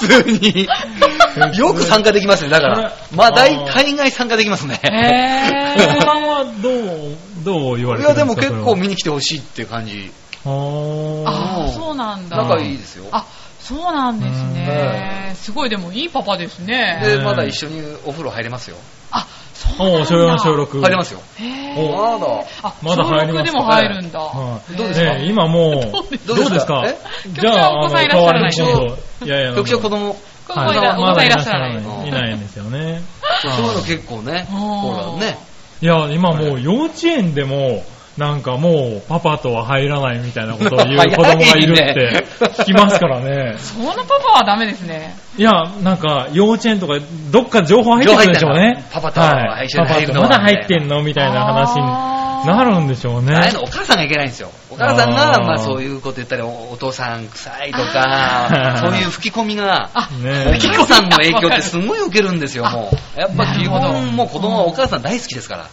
[0.00, 0.66] 普通に、
[1.56, 2.50] よく参加できますね。
[2.50, 4.80] だから、まあ大大概参加できますね。
[4.82, 6.18] へお子さー。
[6.18, 10.10] んはどう、どう言われいや、てるんですかでも結構見に来てほしいっていう感じ。
[10.46, 12.36] あーそうなんだ。
[12.36, 13.06] 仲いいですよ。
[13.12, 13.24] あ、
[13.64, 15.32] そうなんですね。
[15.34, 17.00] すごい、でもいいパパですね。
[17.02, 18.76] で、まだ一緒にお風呂入れますよ。
[19.10, 20.04] あ、そうおなんだ。
[20.04, 20.80] ー小4小6。
[20.82, 21.20] 入れますよ。
[21.38, 22.18] へおー。
[22.20, 22.44] まだ。
[22.62, 23.52] あ、まだ入りますか？
[23.52, 24.20] 小六でも入るんだ。
[24.20, 25.14] はいどうですか？
[25.14, 26.84] ね今もう、どどうですか？
[26.86, 26.98] え？
[27.28, 28.88] じゃあ、局長お子さんいらっしゃらない代わりに今
[29.20, 30.14] 度いやいや、局長子供、
[30.48, 31.74] 子供いらはいお子さんいらっしゃらない。
[31.74, 33.02] まだいらっしゃらないいないんですよね。
[33.42, 35.38] そういうの結構ね、うんほらね。
[35.80, 37.82] いや、今もう幼稚園でも、
[38.16, 42.24] なんかもう、パパとは入らないみたいなことを言う 子供がいるって
[42.58, 43.56] 聞きますからね。
[43.58, 45.16] そのパパはダメですね。
[45.36, 45.50] いや、
[45.82, 46.94] なんか、幼稚園とか、
[47.32, 48.84] どっか情報入ってくるんでしょうね。
[48.92, 52.14] パパとはい一緒に入るのはパパとまだ入ってんのみたいな話に
[52.46, 53.34] なるんでしょうね。
[53.34, 54.50] ああいうのお母さんがいけないんですよ。
[54.70, 63.20] お母さんあが、ーまあそういうこと言ったり、おお父さん臭いとあか、ーそういう吹き込みが、あ、ねお母さんの影響ってすごい受けるんですよ、もう。
[63.20, 65.66] やっぱ基本、もう子供はお母さん大好きですから。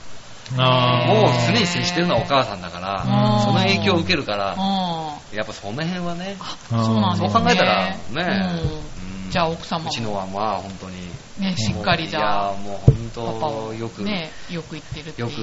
[0.57, 7.17] もう常に接してるのはお母さんだからうん、その影響を受けるから、うやっぱその辺はね、ん。
[7.17, 11.09] そう考えたらねうんじゃあ奥様もうちのはまあ本当に。
[11.39, 15.13] ね、しっかりじゃあ、いやもう本パパを当よく、ね、よく言ってる。
[15.17, 15.33] よく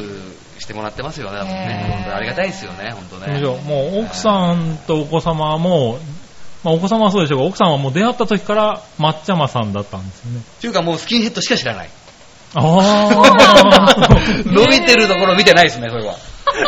[0.60, 3.40] してもらってますよね、本当にありがたいですよね、本当ね。
[3.40, 5.98] もう奥さんとお子様はもう、
[6.62, 10.40] まあ、お子様はそうでしょうが、奥さんはもう出会った時から抹茶まさんだったんですよね。
[10.40, 11.90] っていうかもうスキンヘッドしか知らない。
[12.54, 13.10] あ
[14.46, 16.14] 伸びてるところ見てないですね、それは。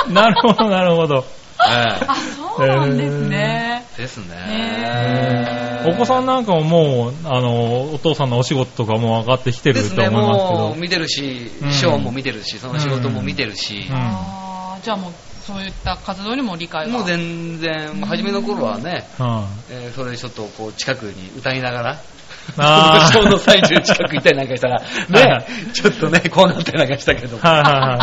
[0.07, 1.25] あ、 なるほど、なるほど。
[1.69, 2.17] えあ、
[2.57, 3.85] そうなんですね。
[3.99, 5.91] えですねへ。
[5.91, 10.69] お子さんなんかももう、あの、お父さんのお仕事とかも上がってきてると思いますけど。
[10.69, 15.13] もう見てるしうん、ショーも見てるし、その仕事も見てるしうん、あーじゃあもう、
[15.47, 16.93] そういった活動にも理解が。
[16.93, 22.01] もう全然、初めの頃はね、はえーそれちょっとこう近くに歌いながら、
[22.59, 27.39] あの最中近く行ったりなんかしたら、はいね、ちょっとね、こうなったりなんかしたけど。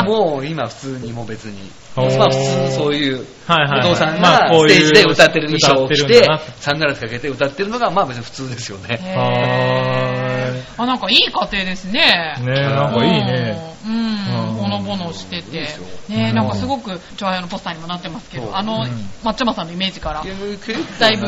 [0.03, 6.27] もう今普通にもう別に、まあ普通そういう、お父さんまあがステージで歌ってる衣装を着て
[6.59, 8.99] サングラスかけて歌ってるのが、まあ別に普通ですよね。
[10.77, 12.35] あ、なんかいい家庭ですね。
[12.39, 13.75] ねえ、なんかいいね。
[13.85, 14.15] うん。
[14.57, 15.61] ほのぼのしてて。
[16.07, 20.23] ねえ、なんかすごく、チョアヤのポスターにもなってますけど、あのうん、抹茶まさんのイメージから。
[20.99, 21.27] だいぶ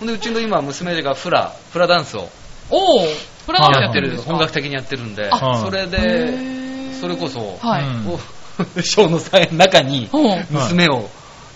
[0.00, 2.28] ほんで、うちの今、娘がフラ、フラダンスを。
[2.70, 3.06] おー
[3.46, 7.00] フラダンスややっててる本格的にやってるんで、あそれへで、ー。
[7.00, 8.82] それこそ、はい。
[8.82, 11.08] ショーのさ中にうん娘を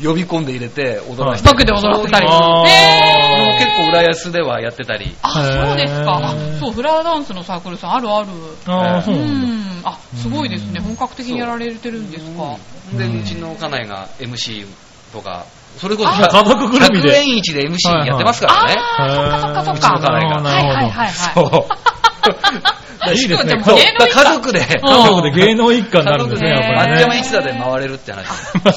[0.02, 2.26] 呼び込んで入れて踊らせて、バックで踊らせたり。
[2.28, 3.44] あーへー。
[3.44, 6.16] でも結構浦安ではやってたり、あ、そうですか。
[6.16, 8.28] あそう、フラダンスのサークルさんあるある。
[8.66, 9.82] あうん。
[9.84, 10.80] あ、すごいですね。
[10.80, 12.56] 本格的にやられてるんですか？
[12.96, 13.20] で、うん。
[13.20, 14.66] うちの家内が MC
[15.12, 15.46] とか、
[15.78, 18.76] それこそあ家族ぐるみで100円市で MC やってますからね。
[18.98, 20.40] あー、そっかそっかそっうちの家か。
[20.40, 20.50] 内が。
[20.50, 21.10] はいはいはいはい。
[21.10, 21.94] そう。
[23.12, 23.56] いいですね。
[23.56, 26.96] 家家族で、うん家族で芸能一家になるんですね、やっぱりね。
[26.96, 28.26] 抹茶ま一座で回れるって話。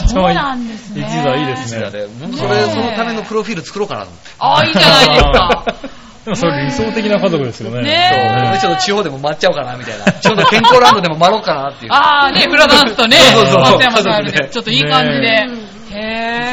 [0.08, 1.08] そうなんですね。
[1.08, 2.08] 一座いいですね一座で。
[2.08, 4.30] もうそれ、ねそのためのプロフィール作ろうかなと思って。
[4.40, 5.66] あー、いいじゃないですか。
[6.26, 7.84] でもそれ理想的な家族ですよね。
[7.84, 10.12] ねちょっと地方でも回っちゃおうかなみたいな。
[10.20, 11.92] ちょっと健康ランドでも回ろうかなっていう。
[11.94, 15.77] あー、ね、フラダンスとね、そうそうそう松山さんちょっといい感じで。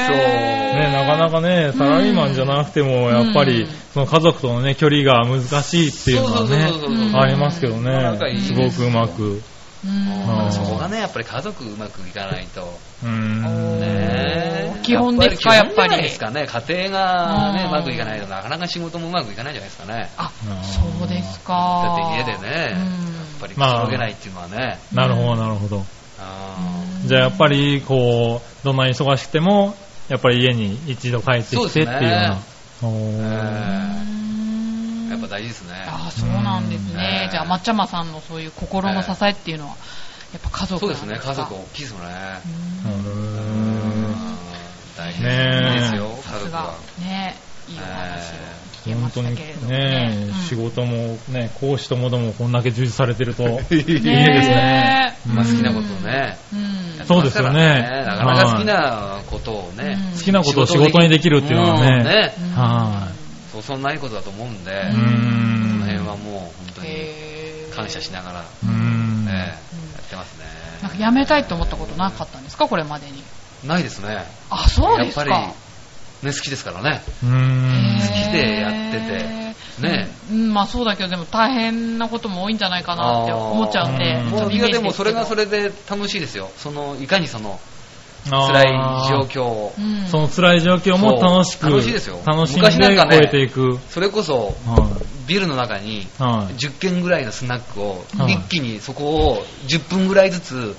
[0.06, 0.64] そうー。
[0.74, 9.40] ね、なかなかね、サラリーマンじゃなくても、やっぱりうん、その家族とのね、距離が難しいっていうのはね、うんありますけどね、すごくうまく。
[10.50, 12.62] そこがね、やっぱり家族うまくいかないと。
[13.02, 13.80] うーん。
[13.80, 16.46] ね基本ですかやっぱりですかね。
[16.46, 20.10] 家庭がね、うまくいかないとなかなか仕事もうまくいかないじゃないですかね。
[20.16, 20.30] あ、
[20.62, 21.96] そうですか。
[21.98, 24.78] だって家でね、やっぱりくつろげないっていうのはね。
[24.92, 25.84] なるほど、なるほど。
[27.06, 29.76] じゃあやっぱり、こう、どんなに忙しくても、
[30.08, 32.38] やっぱり家に一度帰ってきてっていうような。
[32.82, 35.84] おーーえーやっぱ大事ですね。
[35.86, 36.96] ああ、そうなんですうん。
[36.96, 37.28] ね。
[37.30, 39.76] じゃあ、まっちゃまさんのそういう心の支えっていうのは、
[40.32, 42.08] やっぱ家族そうですね、家族大きいですもんね。
[42.84, 43.94] うーん。
[44.96, 47.36] 大事ですよ、さすが家族は。、ね、
[47.68, 48.36] いいお話を
[48.72, 50.28] 聞けま本当にしたけれどもね。
[50.48, 54.14] 仕事もね、講師ともどもこんだけ充実されてると、 いいですね。
[54.14, 55.18] ね。
[55.26, 56.38] まあ好きなことをね。
[57.04, 57.20] うん。
[57.20, 59.98] そうですよねなかなか好きなことをね。
[60.12, 63.08] うん好きなことを仕事にできるっていうのはね、ねうんは
[63.52, 65.80] そうそうないことだと思うんで、そのん。
[65.80, 66.88] 辺はもう本当に
[67.74, 69.54] 感謝しながら、うんねや
[70.00, 70.44] ってますね。
[70.82, 73.22] なんか辞めたいと思ったことなかったんですかこれまでに。
[73.64, 74.24] ないですね。
[74.50, 75.24] あ、そうですか。
[75.24, 75.54] やっぱ
[76.22, 77.02] り、ね、好きですからね。
[77.22, 77.98] うん。
[78.00, 79.43] 好きでやっててて
[79.80, 85.44] ねうん、まあそうだけど、でも大変なことも多いんじゃないかなって思っちゃうんで、ういやでもそれがそれ。
[85.44, 86.50] れで楽しいですよ。
[86.56, 87.60] その、いかにその、
[88.30, 89.80] 辛い状況をう。
[89.80, 93.78] んその辛い状況も楽しく、楽しいですよ楽しんで昔なんかね超えていく。
[93.90, 96.06] それこそ、はビルの中に、い。
[96.18, 96.54] はい。
[96.54, 100.76] 10軒ぐらいのスナックを、はい一気にそこを10分ぐらいずつ、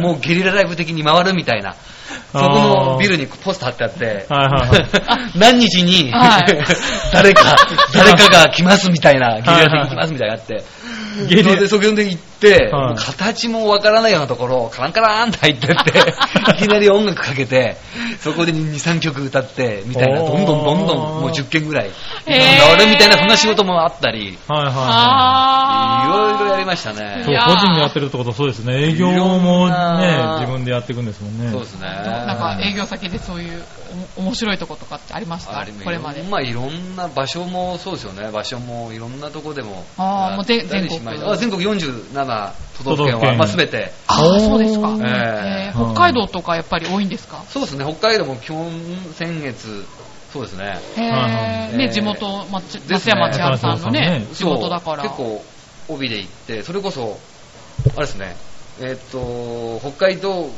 [0.00, 1.76] もうゲリラライブ的に回るみたいな、
[2.32, 4.88] そこのビルにポスター貼ってあって、はいはいはい。
[5.38, 6.44] 何日に、はい。
[7.12, 7.56] 誰か、
[7.92, 10.64] 誰かが来ますみたいな、ゲリラ的に来ますみたいなのがあって、
[11.28, 11.56] ゲリラ。
[11.56, 17.76] でそこで行って、形もわからないようなところをカランカラーンって入ってって、いきなり音楽かけて、
[18.20, 20.99] そこで2、3曲歌って、みたいな、どんどんどんどん
[21.30, 26.96] もう10件ぐらい、へー回るみたいな、そんな仕事もあったり、はいはいはあーいろいろやりましたい。
[26.96, 28.74] ねそう、個人でやってるってことはそうですね。
[28.88, 29.74] 営業もね、
[30.40, 31.50] 自分でやっていくんですもんね。
[31.50, 31.88] そうですね。
[31.88, 33.62] なんか営業先でそういう
[34.16, 35.64] お面白いとことかってありました？
[35.84, 36.22] これまで。
[36.22, 38.30] まあいろんな場所もそうですよね。
[38.30, 39.84] 場所もいろんなとこでも。
[39.98, 43.92] あーもう全国あ全国47都道府県は、都道府県まあ全て。
[44.06, 44.88] ああ、そうですか。
[44.88, 45.02] えー
[45.44, 47.42] はい北海道とかやっぱり多いんですか？
[47.48, 47.84] そうですね。
[47.84, 48.70] 北海道も基本
[49.14, 49.84] 先月、
[50.32, 50.78] そうですね。
[50.96, 55.02] へはいはいーね、地元、松山千春さんのね、地元だから。
[55.02, 55.44] 結構
[55.88, 57.18] 帯で行って、それこそ、
[57.96, 58.36] あれですね。
[58.80, 60.48] えーっと、北海道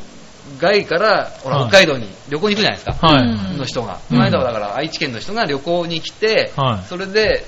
[0.60, 3.06] 外から、ほら、はい北海道に旅行に行くじゃないですか。
[3.06, 3.22] はい。
[3.22, 3.94] うんの人が。
[3.94, 7.44] うんこの間はだから愛知県の人が旅行に来て、はいそれで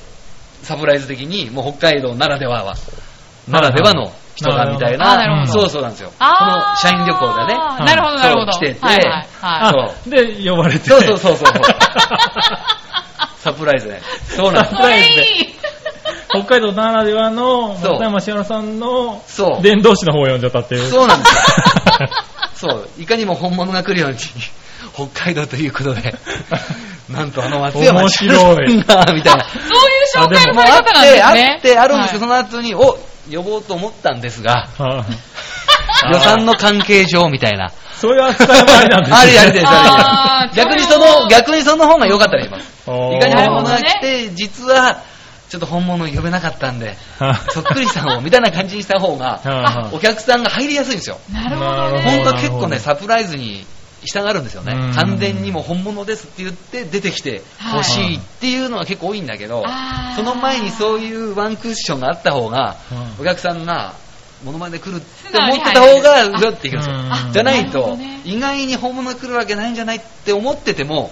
[0.62, 2.74] サプライズ的にもう北海道ならではは、
[3.48, 6.12] ならではの人だみたいあなるほな、どそうそうなんですよ。
[6.18, 7.54] この社員旅行でね。
[7.56, 8.52] なるほど、なるほど。
[8.52, 9.26] 来ててはいはいはい。
[9.40, 10.88] あ、で、呼ばれて。
[10.90, 11.48] そうそうそうそう。
[13.38, 14.00] サプライズね。
[14.28, 14.74] そうなんです。
[14.74, 15.54] かっこいい
[16.30, 19.62] 北海道ならではの、そう松山し原さんのそう。
[19.62, 20.90] 伝道師の方を呼んじゃったっていう。
[20.90, 21.42] そうなんですよ。
[22.72, 22.88] そう。
[22.98, 24.16] いかにも本物が来るように、
[24.94, 26.14] 北海道ということで、
[27.10, 29.44] なんとあの松山面白い千春さんがみたいな。
[29.50, 29.58] そ
[30.20, 31.56] ういう紹介の方なんでて、あすね。
[31.58, 32.12] って、あるんですよ。
[32.12, 32.98] はいその後に、お、
[33.30, 35.12] 呼ぼうと思ったんですが、はい
[36.12, 37.70] 予算の関係上みたいな。
[37.96, 39.16] そういう扱いもありなんですね。
[39.16, 40.56] ありありです、あり。
[40.56, 42.66] 逆にその、逆にその方が良かったりします。
[42.82, 44.98] いかにも本物が来て、実は、
[45.48, 49.40] ちょっと本物を呼べなかったんで、はそっくりさんをみたいな感じにした方が、
[49.92, 51.18] お客さんが入りやすいんですよ。
[51.32, 52.02] なるほど。
[52.02, 53.64] 本当は結構ね、サプライズに
[54.04, 54.72] 従うんですよね。
[54.72, 54.94] うん。
[54.94, 60.16] 完全にもう本物ですって言って出てきて欲しいっていうのは結構多いんだけど、あー。
[60.16, 62.76] その前にそういうワンクッションがあった方が、
[63.18, 63.22] うん。
[63.22, 63.94] お客さんが、
[64.44, 66.96] モノマネ来るって思ってた方が、うわっていくんですよ。
[66.96, 67.32] うん。
[67.32, 71.10] じゃないと意外に本物が来るわけないんじゃないって思ってても、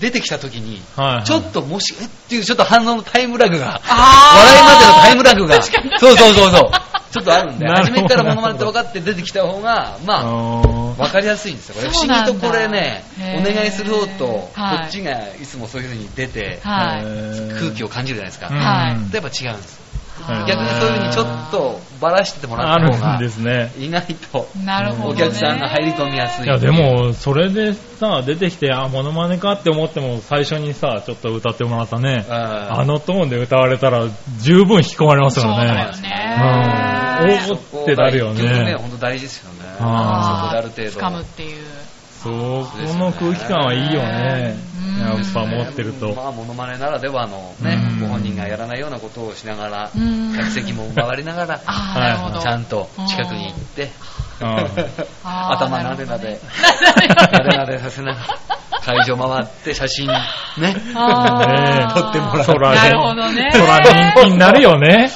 [0.00, 0.80] 出てきた時に、
[1.24, 6.70] ちょっともし、えっていうちょっと反応のタイムラグが、笑いまでのタイムラグが、そうそうそうそう、
[7.10, 11.00] ちょっとあるんで、 初めからモノマネって分かって出てきた方が、まあ、おー。
[11.00, 11.76] わかりやすいんですよ。
[11.76, 13.04] これ不思議とこれね、
[13.38, 14.88] お願いする方と、こはい。
[14.88, 17.02] っちがいつもそういう風に出て、はい。
[17.58, 18.46] 空気を感じるじゃないですか。
[18.52, 19.80] やっぱ違うんです。
[19.82, 19.87] うん
[20.46, 23.72] 逆にそういう風にちょっとばらしててもらった方がん、ですね。
[23.78, 24.48] 意外と。
[25.04, 26.44] お客さんが入り込みやすい。
[26.44, 32.24] いや、で、も、それでさ、出てきて、あ、モノマネかって思っても、最初にさ、ちょっと歌ってもらったね。
[32.28, 34.06] ああのトーンで歌われたら、
[34.40, 36.02] 十分引き込まれますよそうだよね。
[36.02, 36.36] ね。
[36.82, 39.58] うんおーってなるよねね、本当大事ですよね。
[39.78, 41.06] そあこである程度。
[41.06, 41.66] 掴むっていう。
[42.22, 44.56] そこの空気感はいいよね。
[44.72, 46.12] うんやっぱ持ってると。
[46.12, 51.58] まあ、モノマネならではのねうん、ご本人がやらないようなことをしながら、うん客席も回りながら。
[51.58, 53.90] ちゃんと近くに行って、
[55.22, 56.40] 頭なでなで、
[57.16, 58.26] ななでなでさせながら、
[58.80, 63.50] 会場回って写真ね、撮ってもらうそらなるほどね。
[63.52, 65.10] そら人気になるよね。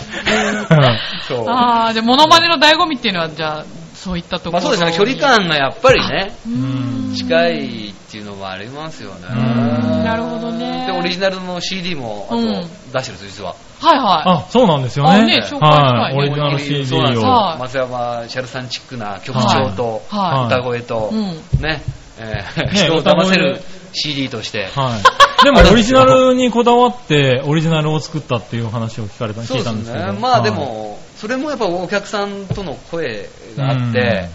[1.27, 1.49] そう。
[1.49, 3.65] ああ、じゃあ、モノマネの醍醐味っていうのは、じゃあ、
[4.03, 9.29] そういったところまあそうですね、距離感がやっぱりね、うん近いっていうのもありますよね。
[9.31, 10.87] うんなるほどね。
[10.87, 13.55] で、オリジナルの CD も、あとうん、出してるんです、実は。
[13.81, 15.27] はいはあ、そうなんですよあね。
[15.27, 16.17] ね紹介したいねはい。
[16.17, 17.35] オリジナル CD そうなんですよを。
[17.35, 21.13] はい松山シャルさんチックな曲調と、歌声と。
[21.61, 21.83] ね、
[22.19, 22.45] え
[22.75, 23.61] 人を騙せる
[23.93, 24.69] CD として。
[24.75, 25.03] はい。
[25.45, 30.13] でも、オリジナルにこだわって、オリジナルを作ったっていう話を聞かれた、そうで聞いたんですすけど。
[30.13, 30.19] ね。
[30.21, 34.29] まあではい、も、それもやっぱお客さんとの声があって、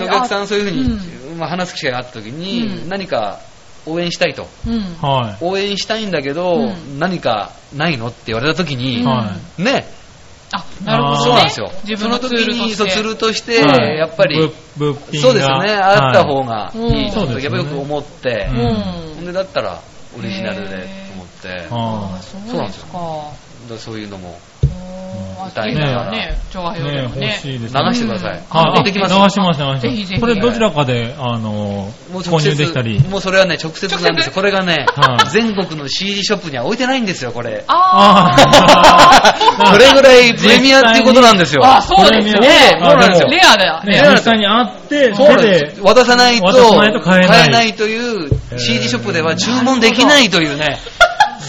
[0.00, 2.88] お客さんそういうふうに、うまあ、話す機会があった時に、うん。
[2.88, 3.40] 何か
[3.86, 4.46] 応援したいと。
[4.64, 4.82] うん。
[5.00, 7.00] は応援したいんだけど、うん。
[7.00, 8.76] 何かないのって言われた時い。
[8.76, 9.84] に、はね、
[10.52, 11.72] あ、なるほどそうなんですよ。
[11.88, 13.02] 自分のツールとして。
[13.02, 13.42] ルとしい。
[13.42, 13.98] て、はい。
[13.98, 16.70] やっぱり、そうですよね、あった方が。
[16.72, 17.08] がい。
[17.08, 17.42] いと、うん。
[17.42, 18.66] やっぱよく思って、ううん。
[18.68, 18.74] ん。
[19.16, 19.82] ほんでだったら
[20.16, 23.32] オリジナルでと思って、そうなんですすでか。
[23.70, 24.38] らそういうのも。
[24.38, 24.51] あ
[25.48, 27.26] 歌いながらだね、調和ねえ、表でもね。
[27.26, 28.42] 欲しいです流してください。
[28.48, 29.82] はい、流します、流します。
[29.82, 33.00] ぜひぜひこれどちらかで、あの、購入できたり。
[33.08, 34.32] もうそれはね、直接なんですよ。
[34.34, 37.64] これがねはい、全国の CD ショップには置いてないんですよ、これ。
[37.66, 41.64] ああ それぐらい プレミアっていうことなんですよ。
[41.64, 42.78] あ、あ、そうですプレミね。
[42.80, 44.08] アそうなんですよレアだよね、ね。
[44.12, 45.74] 実際にあって、そうで。
[45.82, 50.78] 渡さないと、買えないという CD ショップでは注文できないというね、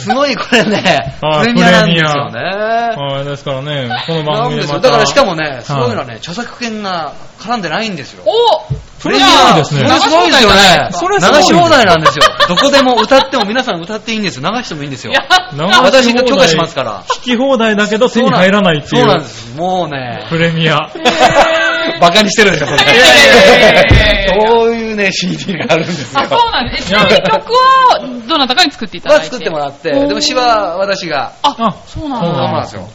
[0.03, 2.39] すごいこれね、あプレミアなんですよね。
[2.41, 4.67] はい、ですからね、この番なんですよ。
[4.67, 4.79] 組でまた。
[4.79, 8.23] だからしかもね、すごいのはね、著作権が絡んでないんですよ。
[8.25, 10.89] おそれすごいですねそれすごいですよね。
[10.91, 12.23] それ流し放題なんですよ。
[12.47, 14.49] どこでも歌っても皆さん歌っていいんですよ。
[14.49, 15.11] 流してもいいんですよ。
[15.11, 15.19] や
[15.51, 17.03] 流し私が許可しますから。
[17.03, 19.01] 聞き放題だけど手に入らないっていう。
[19.01, 19.57] そうなんです。
[19.57, 20.89] もうね、プレミア。
[22.01, 22.79] バカにしてるでしょ、これ。
[24.45, 26.21] そういうね、CD があるんですよ。
[26.21, 26.87] あ、そうなんです。
[26.87, 29.25] ちなみに曲は、どなたかに作っていただいて。
[29.25, 32.51] は作ってもらって、でも詩は私が、ああ、そうなんそうだ。
[32.51, 32.89] なんですよ。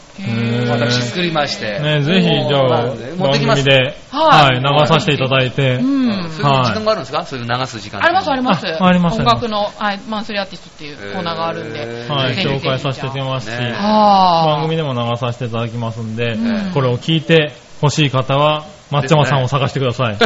[0.69, 1.79] 私作りまして。
[1.79, 2.87] ね、ぜひ、じゃあ、
[3.17, 6.31] 持ってきます番組で、ははいい、流させていただいてう、ん。
[6.31, 7.25] そういう時間があるんですか？
[7.25, 8.05] そういう流す時間。
[8.05, 8.67] ありますあります。
[8.67, 11.79] ああります音楽の、はい、マンスリーアーティストっていうコーナーがあるんで。
[12.09, 20.17] はい、紹介させていただきますし、番組でも流させていただきますんでうん、これを聞いて欲しい方は、抹茶間さんを探してください。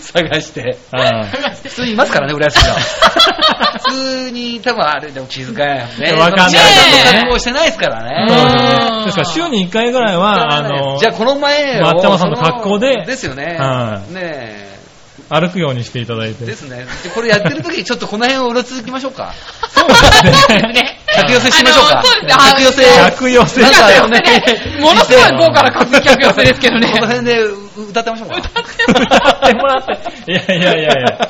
[0.00, 0.78] 探して。
[0.90, 2.74] はい普通いますからね、浦安が。
[3.86, 6.12] 普通に、多分あれでも気づかないよね。
[6.12, 6.62] わかんない
[7.20, 8.26] 格好してないですからそうね。
[8.26, 9.04] ですね。
[9.04, 13.56] ですから、週に1回ぐらいは、あの、じゃあこの前を抹茶間さんの格好でですよね。
[13.58, 14.65] はいねえ。
[15.28, 16.44] 歩くようにしていただいて。
[16.46, 16.86] ですね。
[17.02, 19.32] でこれやってる時にちょっとこの辺をうろつきましょうか。
[19.68, 20.72] そうですね。
[20.72, 21.00] ね。
[21.14, 22.02] 客寄せしましょうか。
[22.04, 22.84] そうですね客寄せ。
[22.84, 23.62] 客寄せ。
[23.62, 24.22] なんかよね。
[24.80, 26.88] ものすごい豪華な客客寄せですけどね。
[26.92, 27.38] この辺で
[27.90, 28.36] 歌ってましょうか。
[28.36, 30.32] 歌ってもらって。
[30.32, 31.28] いやいやいやいや。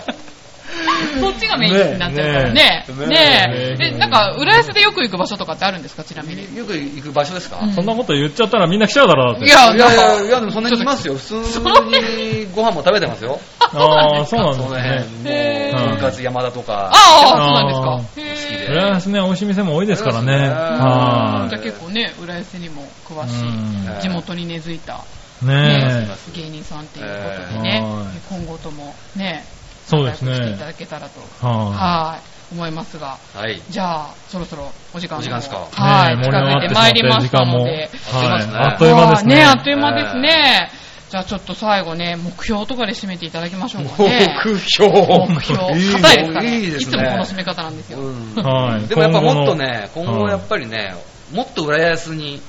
[1.21, 2.53] そっちがメインになっちゃうからね。
[2.53, 3.17] ねえねね
[3.49, 3.77] え。
[3.81, 6.05] ええ、なんか、浦安でよく行く場所とかってあるんですか？
[6.05, 6.57] ちなみに。
[6.57, 7.59] よく行く場所ですか？
[7.63, 9.47] うんそんなこと言っちゃったらみんな来ちゃうだろうだって。
[9.47, 11.15] いや、いやいや、いやでもそんなにいますよ。
[11.15, 13.41] 普通にご飯も食べてますよ。
[13.61, 15.75] ああ、そうなんですね。
[15.77, 16.91] とんかつ山田とか。
[16.93, 18.73] ああ、そうなんですか。
[18.73, 20.49] 浦安ね、美味しい店も多いですからね。
[20.49, 25.01] はじゃあ結構ね、浦安にも詳しうんい、地元に根付いた、
[25.43, 25.47] い。
[25.47, 26.07] ね。
[26.35, 27.13] 芸人さんっていうこ
[27.57, 27.83] とでね
[28.31, 29.45] 今後ともね、
[29.87, 30.73] そうです仲良くしていたね。
[30.73, 33.61] だけたらと、ははい、思いますが、はい。
[33.71, 35.83] じゃあ、そろそろお時間の方お時間ですか？
[35.83, 37.91] はい、ねえ近づいてまいりましたので。
[38.13, 39.35] あっという間ですね。
[39.37, 40.71] ね、あっという間ですね。
[41.09, 44.37] じゃあちょっと最後ね、目標とかで締めていただきましょうかね。
[44.45, 44.91] 目標。
[45.29, 45.63] 目標。
[45.63, 46.59] 硬いですからね。
[46.59, 48.01] いいですねいつもこの締め方なんですよ。
[48.01, 50.97] うんはいでもやっぱもっとね、今後はいやっぱりね、
[51.33, 52.43] もっと浦安に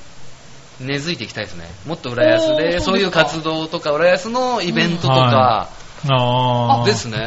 [0.80, 1.66] 根付いていきたいですね。
[1.86, 5.68] もっと浦安で、そういう活動とか、浦安のイベントとか、
[6.06, 6.84] ああ。
[6.84, 7.18] ですね。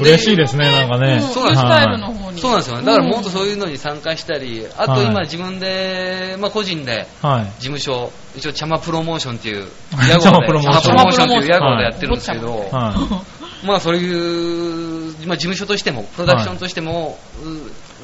[0.00, 1.14] 嬉しいですね、なんかね。
[1.14, 2.40] うんそうなんですスタイルの方に。
[2.40, 2.78] そうなんですよ。
[2.78, 2.86] ね。
[2.86, 5.06] だからもっとそういうのに参加したり、あとはい。
[5.06, 7.44] 今自分で、まあ個人で、はい。
[7.44, 10.82] 事務所、一応、 チャマプロモーションっていう、チャマプロモーション。
[10.82, 13.22] チャマプロモーションっていう屋号でやってるんですけど、は
[13.64, 17.18] まあそういう、まあ事務所としても、プロダクションとしても、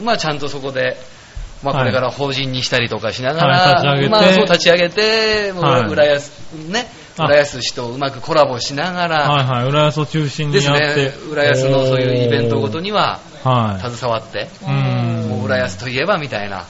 [0.00, 0.96] うまあちゃんとそこで、
[1.62, 3.74] まあこれから法人にしたりとかしながら、はい。
[3.74, 4.08] 立ち上げて。
[4.08, 6.30] まあそう立ち上げて、もうはい浦安、
[6.68, 9.08] ね、あ浦安市とうまくコラボしながい。
[9.08, 9.68] ら、はいはい。
[9.68, 11.04] 浦安を中心にですやって。
[11.06, 13.90] ね、浦安のそういうイベントごとにははい。
[13.90, 15.28] 携わって、うん。
[15.28, 16.64] もう浦安といえばみたいな、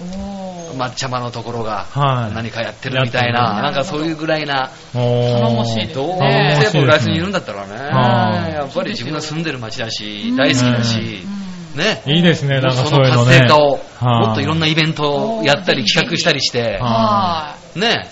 [0.77, 2.35] 抹茶間のところがはい。
[2.35, 3.71] 何かやってるみたいな、な。
[3.71, 11.25] んかそういうぐらいな、頼もしいですどうねせやっぱ浦安にいるんだったらはいね、やっぱり自分が住んでる街だしう、ん大好きだし。
[11.25, 11.81] う、ん。
[11.81, 13.11] ね、いいですね、なんかそのね。
[13.11, 14.27] の活性化を、はい。
[14.27, 18.09] もっといろんなイベントをやったり企画したりして、はね。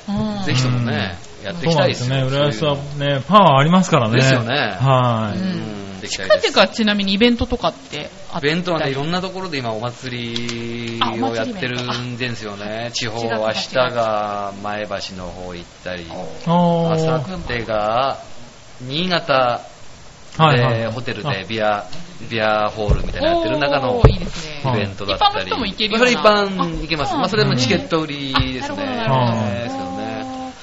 [0.46, 2.22] ぜひともね、やっていそうきたいですね。
[2.22, 4.16] 浦安はね、パワーありますからね。
[4.16, 5.38] ですよねはい。
[5.38, 5.54] いううんう
[5.98, 6.48] ん、できたいです。
[6.48, 8.52] 近々ちなみにイベントとかってあったり？
[8.52, 12.90] イベントはね、いろんなところで今お祭りをやってるんですよね。
[12.92, 16.06] 地方、7明月日が前橋の方行ったり、
[16.46, 17.36] おあさー。
[17.38, 18.18] ってが
[18.80, 19.60] 新潟
[20.36, 21.84] はいはいでホテルでビア、
[22.30, 24.62] ビアホールみたいなのやってる中のおーいいですね。
[24.72, 25.46] イベントだったり。
[25.46, 27.14] 一般の人も行けるようなそれ一般行けます。
[27.14, 29.67] あまあそれもチケットト売りですね。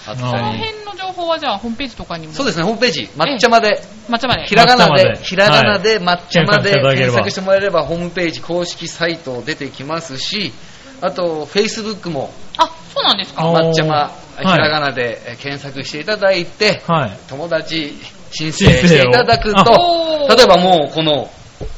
[0.08, 0.54] あっその。
[0.54, 2.34] 辺の情報はじゃあホームページとかにも。
[2.34, 4.48] そうですね、ホームページ、抹茶まで、抹茶まで。
[4.48, 10.54] ひらがなで、ひらがなで抹茶まで検索してもらえれば、ホームページ公式サイト出てきますし、
[11.02, 13.44] あと、フェイスブックもあ、そうなんですか。
[13.52, 17.18] 抹茶ま、はいひらがなでえ検索していただいて、はい。
[17.30, 17.98] 友達
[18.32, 21.32] 申請していただくと例えばもうこの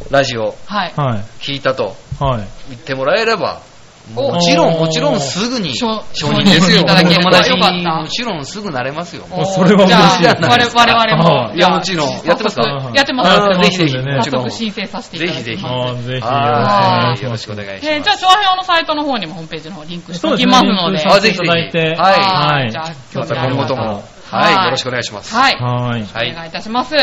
[0.10, 0.56] ラジオ。
[1.40, 2.48] 聞いたとはい。
[2.70, 3.77] 言ってもらえれば、お
[4.16, 6.80] もちろん、もちろんすぐに承承認ですよ。
[6.80, 9.26] 承認いただけよかったにもちろんすぐなれますよ。
[9.32, 11.48] おそれは嬉しいじゃあ、我々我々も。
[11.48, 12.92] はいいやもちろんやってますか？
[12.96, 13.60] やってます。
[13.62, 14.44] ぜひぜひ、もちろん。
[14.44, 15.44] 早速申請させていただきます。
[15.46, 17.88] ぜひぜひよろしくおはい願いしますよろしくお願いします。
[17.90, 20.46] えーじゃあ、調和表のサイトの方にもホームページの方リンクしておき。
[20.48, 20.98] ますので。
[20.98, 21.80] リンクさせていただいて。
[21.80, 24.02] はいはいじゃあ、また今後とも、は
[24.32, 25.36] はいい、よろしくお願いします。
[25.36, 26.96] はいお願いいたします。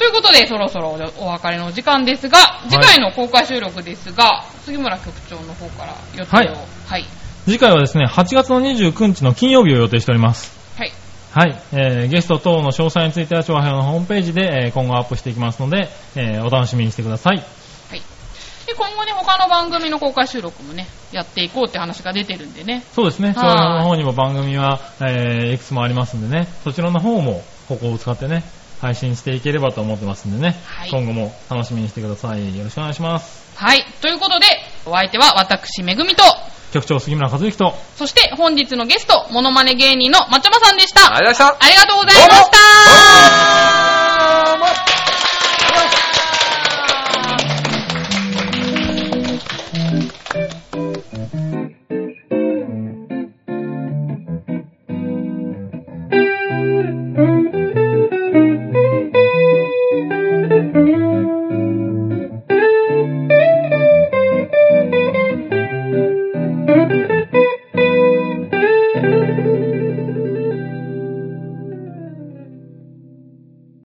[0.00, 2.38] ということで、そろそろお別れの時間ですが、
[2.70, 6.36] 次回の公開収録ですが、杉村局長の方から予定を。
[6.36, 6.48] はい
[6.88, 7.04] はい。
[7.44, 10.56] 次回はですね、8月の29日の金曜日を予定しております。
[10.78, 10.92] はい。
[11.32, 11.62] はい。
[11.72, 17.36] えー、ゲスト等の詳細については、調和表のホームページで、えー今後アップしていきますので、えーお楽しみにしてください。
[17.36, 18.02] はい。
[18.66, 22.84] で、今後ね、他の番組の公開収録もね、やっていこうって話が出てるんでね。
[22.94, 28.44] そうですね、はい調和表の方にも番組は、えーいくつもありますんでね、そちらの方も、ここを使ってね、
[28.80, 32.56] 配信していければと思ってますんでね、はい今後も楽しみにしてください。
[32.56, 33.56] よろしくお願いします。
[33.56, 33.84] はい。
[34.00, 34.46] ということで、
[34.86, 36.22] お相手は私、めぐみと、
[36.72, 41.14] 局長杉村和之と、そして本日のゲスト、モノマネ芸人のまちゃまさんでした。
[41.14, 41.66] ありがとうございました。
[41.66, 42.50] ありがとうございまし
[43.84, 43.89] た。